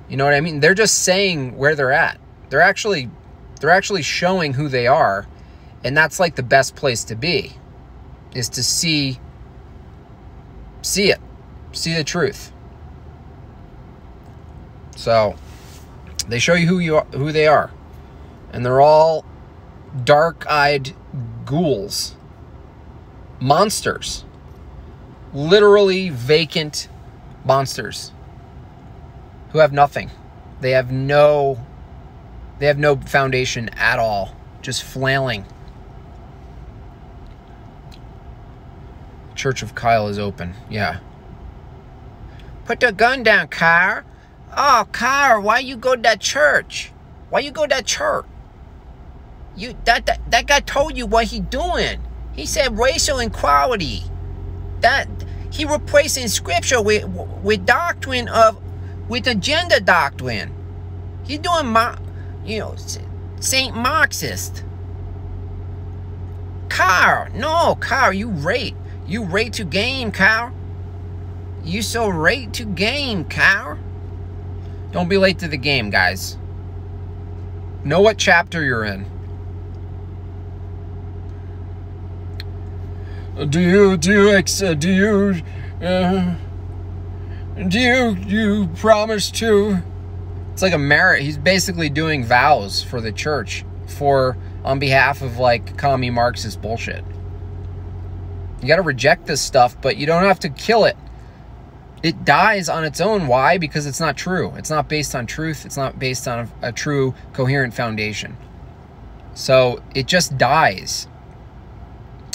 You 0.10 0.17
know 0.17 0.26
what 0.26 0.34
I 0.34 0.41
mean? 0.41 0.60
They're 0.60 0.73
just 0.73 1.04
saying 1.04 1.58
where 1.58 1.76
they're 1.76 1.91
at. 1.91 2.19
They're 2.50 2.62
actually 2.62 3.10
they're 3.60 3.70
actually 3.70 4.02
showing 4.02 4.54
who 4.54 4.67
they 4.67 4.88
are. 4.88 5.28
And 5.84 5.96
that's 5.96 6.20
like 6.20 6.36
the 6.36 6.43
best 6.43 6.76
place 6.76 7.04
to 7.06 7.15
be 7.15 7.54
is 8.34 8.50
to 8.50 8.63
see 8.63 9.20
see 10.82 11.12
it. 11.12 11.20
See 11.72 11.93
the 11.93 12.04
truth. 12.04 12.52
So 14.96 15.36
they 16.28 16.39
show 16.39 16.54
you 16.54 16.67
who 16.67 16.80
you 16.80 16.98
are, 16.98 17.06
who 17.06 17.32
they 17.32 17.48
are. 17.48 17.72
And 18.52 18.65
they're 18.65 18.82
all 18.82 19.26
dark-eyed 20.04 20.96
ghouls. 21.46 22.15
Monsters. 23.39 24.26
Literally 25.34 26.10
vacant 26.10 26.89
monsters 27.46 28.12
who 29.52 29.60
have 29.60 29.72
nothing. 29.72 30.10
They 30.62 30.72
have 30.72 30.91
no 30.91 31.65
they 32.60 32.65
have 32.67 32.78
no 32.78 32.96
foundation 32.96 33.70
at 33.70 34.00
all, 34.00 34.36
just 34.62 34.84
flailing. 34.84 35.46
Church 39.36 39.62
of 39.62 39.76
Kyle 39.76 40.08
is 40.08 40.17
open. 40.17 40.56
Yeah. 40.70 41.00
Put 42.65 42.80
the 42.80 42.91
gun 42.91 43.24
down, 43.24 43.48
Car. 43.48 44.04
Oh, 44.56 44.88
Car, 44.91 45.39
why 45.39 45.60
you 45.60 45.78
go 45.78 45.96
to 45.96 46.02
that 46.02 46.20
church? 46.20 46.91
Why 47.30 47.39
you 47.39 47.52
go 47.52 47.63
to 47.63 47.70
that 47.70 47.86
church? 47.86 48.26
You 49.56 49.76
that, 49.86 50.06
that 50.06 50.20
that 50.32 50.48
guy 50.48 50.60
told 50.60 50.98
you 50.98 51.06
what 51.06 51.26
he 51.26 51.39
doing. 51.39 52.00
He 52.34 52.46
said 52.46 52.78
racial 52.78 53.20
equality. 53.20 54.04
That 54.82 55.08
he 55.52 55.65
replacing 55.65 56.28
scripture 56.28 56.82
with 56.82 57.06
with 57.08 57.65
doctrine 57.65 58.28
of 58.28 58.62
with 59.10 59.28
agenda 59.28 59.80
doctrine. 59.80 60.54
He 61.26 61.38
doing 61.38 61.67
you 62.48 62.60
know 62.60 62.76
Saint 63.40 63.76
Marxist. 63.76 64.64
Carl, 66.70 67.30
no, 67.34 67.76
Carl, 67.80 68.14
you 68.14 68.30
rate. 68.30 68.76
You 69.06 69.24
rate 69.24 69.54
to 69.54 69.64
game, 69.64 70.12
Carl. 70.12 70.54
You 71.64 71.82
so 71.82 72.08
rate 72.08 72.54
to 72.54 72.66
game, 72.66 73.26
Carl. 73.26 73.78
Don't 74.92 75.10
be 75.10 75.18
late 75.18 75.40
to 75.40 75.48
the 75.48 75.58
game, 75.58 75.90
guys. 75.90 76.38
Know 77.84 78.02
what 78.02 78.18
chapter 78.18 78.64
you're 78.64 78.86
in. 78.86 79.06
Do 83.50 83.60
you 83.60 83.98
do 83.98 84.12
you 84.12 84.30
ex, 84.32 84.62
uh, 84.64 84.74
do 84.74 84.90
you 84.90 85.42
uh, 85.86 86.36
do 87.68 87.80
you 87.80 88.16
you 88.26 88.68
promise 88.76 89.30
to? 89.32 89.84
It's 90.58 90.63
like 90.63 90.74
a 90.74 90.80
merit. 90.80 91.22
He's 91.22 91.38
basically 91.38 91.88
doing 91.88 92.24
vows 92.24 92.82
for 92.82 93.00
the 93.00 93.12
church 93.12 93.63
for 93.86 94.36
on 94.63 94.80
behalf 94.80 95.22
of 95.22 95.38
like 95.38 95.78
commie 95.78 96.10
Marxist 96.10 96.63
bullshit. 96.63 97.06
You 98.60 98.67
got 98.67 98.78
to 98.78 98.82
reject 98.82 99.28
this 99.28 99.39
stuff, 99.39 99.80
but 99.80 99.98
you 99.98 100.08
don't 100.08 100.24
have 100.24 100.39
to 100.39 100.50
kill 100.50 100.86
it. 100.86 100.98
It 102.02 102.26
dies 102.26 102.70
on 102.70 102.86
its 102.86 103.00
own. 103.00 103.28
Why? 103.28 103.60
Because 103.60 103.86
it's 103.86 104.00
not 104.00 104.17
true. 104.17 104.52
It's 104.56 104.72
not 104.72 104.89
based 104.89 105.13
on 105.13 105.28
truth. 105.28 105.63
It's 105.63 105.78
not 105.78 106.00
based 106.00 106.28
on 106.28 106.50
a, 106.63 106.70
a 106.70 106.72
true, 106.72 107.13
coherent 107.34 107.76
foundation. 107.76 108.36
So 109.36 109.84
it 109.93 110.08
just 110.08 110.39
dies. 110.39 111.08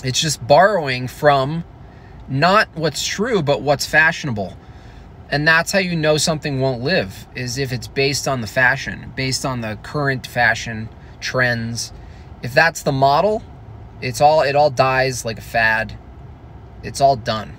It's 0.05 0.21
just 0.21 0.47
borrowing 0.47 1.09
from 1.09 1.65
not 2.29 2.69
what's 2.75 3.05
true, 3.05 3.43
but 3.43 3.63
what's 3.63 3.85
fashionable. 3.85 4.57
And 5.29 5.49
that's 5.49 5.73
how 5.73 5.79
you 5.79 5.97
know 5.97 6.19
something 6.19 6.61
won't 6.61 6.83
live, 6.83 7.27
is 7.35 7.57
if 7.57 7.73
it's 7.73 7.89
based 7.89 8.29
on 8.29 8.43
the 8.43 8.47
fashion, 8.47 9.13
based 9.17 9.47
on 9.47 9.63
the 9.63 9.79
current 9.83 10.27
fashion 10.27 10.89
trends. 11.21 11.93
If 12.43 12.53
that's 12.53 12.83
the 12.83 12.93
model, 12.93 13.43
it's 14.03 14.21
all 14.21 14.43
it 14.43 14.57
all 14.57 14.71
dies 14.71 15.25
like 15.25 15.39
a 15.39 15.43
fad. 15.43 15.97
It's 16.83 17.01
all 17.01 17.17
done. 17.17 17.57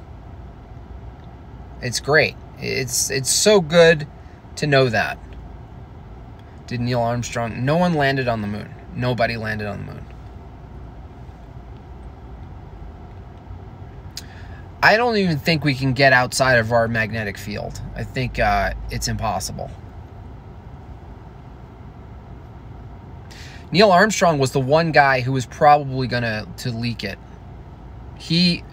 It's 1.82 1.99
great. 1.99 2.36
It's 2.60 3.10
it's 3.10 3.32
so 3.32 3.60
good 3.60 4.08
to 4.58 4.67
know 4.67 4.89
that. 4.89 5.17
Did 6.67 6.82
Neil 6.82 7.02
Armstrong? 7.02 7.65
No 7.65 7.78
one 7.78 7.93
landed 7.93 8.28
on 8.28 8.41
the 8.41 8.47
moon. 8.47 8.73
Nobody 8.95 9.36
landed 9.36 9.67
on 9.67 9.86
the 9.86 9.93
moon. 9.93 10.03
I 14.84 14.98
don't 14.98 15.15
even 15.15 15.39
think 15.39 15.63
we 15.63 15.76
can 15.76 15.93
get 15.93 16.12
outside 16.12 16.60
of 16.60 16.74
our 16.74 16.89
magnetic 16.89 17.38
field. 17.38 17.80
I 17.96 18.04
think 18.04 18.38
uh, 18.38 18.74
it's 18.91 19.08
impossible. 19.08 19.72
Neil 23.72 23.91
Armstrong 23.91 24.39
was 24.39 24.52
the 24.52 24.60
one 24.60 24.91
guy 24.91 25.22
who 25.22 25.32
was 25.32 25.46
probably 25.46 26.06
gonna 26.08 26.46
to 26.58 26.69
leak 26.69 27.06
it. 27.06 27.17
He 28.17 28.65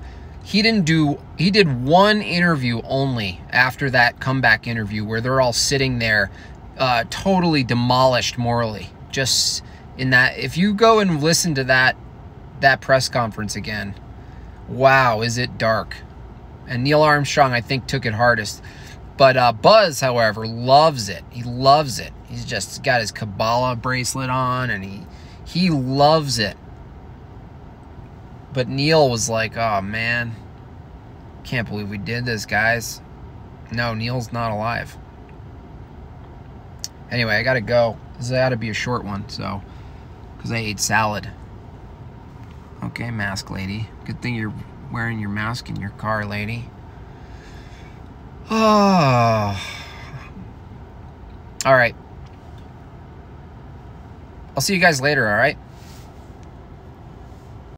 he 0.42 0.62
didn't 0.62 0.84
do 0.84 1.20
he 1.38 1.52
did 1.52 1.84
one 1.84 2.20
interview 2.22 2.82
only 2.82 3.40
after 3.50 3.88
that 3.90 4.18
comeback 4.18 4.66
interview 4.66 5.04
where 5.04 5.20
they're 5.20 5.40
all 5.40 5.52
sitting 5.52 6.00
there 6.00 6.28
uh, 6.76 7.04
totally 7.08 7.62
demolished 7.62 8.36
morally. 8.36 8.90
Just 9.12 9.62
in 9.96 10.10
that 10.10 10.36
if 10.36 10.56
you 10.56 10.74
go 10.74 10.98
and 10.98 11.22
listen 11.22 11.54
to 11.54 11.62
that 11.64 11.96
that 12.58 12.80
press 12.80 13.08
conference 13.08 13.54
again, 13.54 13.94
wow, 14.70 15.20
is 15.20 15.38
it 15.38 15.58
dark. 15.58 15.96
And 16.66 16.84
Neil 16.84 17.02
Armstrong, 17.02 17.52
I 17.52 17.60
think, 17.60 17.86
took 17.86 18.06
it 18.06 18.14
hardest. 18.14 18.62
But 19.16 19.36
uh, 19.36 19.52
Buzz, 19.52 20.00
however, 20.00 20.46
loves 20.46 21.08
it. 21.08 21.24
He 21.30 21.42
loves 21.42 21.98
it. 21.98 22.12
He's 22.28 22.44
just 22.44 22.82
got 22.82 23.00
his 23.00 23.10
Kabbalah 23.10 23.76
bracelet 23.76 24.30
on, 24.30 24.70
and 24.70 24.84
he 24.84 25.02
he 25.44 25.68
loves 25.68 26.38
it. 26.38 26.56
But 28.52 28.68
Neil 28.68 29.10
was 29.10 29.28
like, 29.28 29.56
"Oh 29.56 29.80
man, 29.82 30.34
can't 31.44 31.68
believe 31.68 31.90
we 31.90 31.98
did 31.98 32.24
this, 32.24 32.46
guys." 32.46 33.02
No, 33.72 33.94
Neil's 33.94 34.32
not 34.32 34.52
alive. 34.52 34.96
Anyway, 37.10 37.34
I 37.34 37.42
gotta 37.42 37.60
go. 37.60 37.98
This 38.16 38.32
ought 38.32 38.50
to 38.50 38.56
be 38.56 38.70
a 38.70 38.74
short 38.74 39.04
one, 39.04 39.28
so 39.28 39.60
because 40.36 40.52
I 40.52 40.58
ate 40.58 40.80
salad. 40.80 41.28
Okay, 42.82 43.10
mask 43.10 43.50
lady. 43.50 43.88
Good 44.04 44.22
thing 44.22 44.34
you're 44.34 44.54
wearing 44.90 45.20
your 45.20 45.28
mask 45.28 45.68
in 45.68 45.76
your 45.76 45.90
car, 45.90 46.24
lady. 46.24 46.68
Oh. 48.50 49.60
All 51.64 51.74
right. 51.74 51.94
I'll 54.56 54.62
see 54.62 54.74
you 54.74 54.80
guys 54.80 55.00
later, 55.00 55.28
all 55.28 55.36
right? 55.36 55.58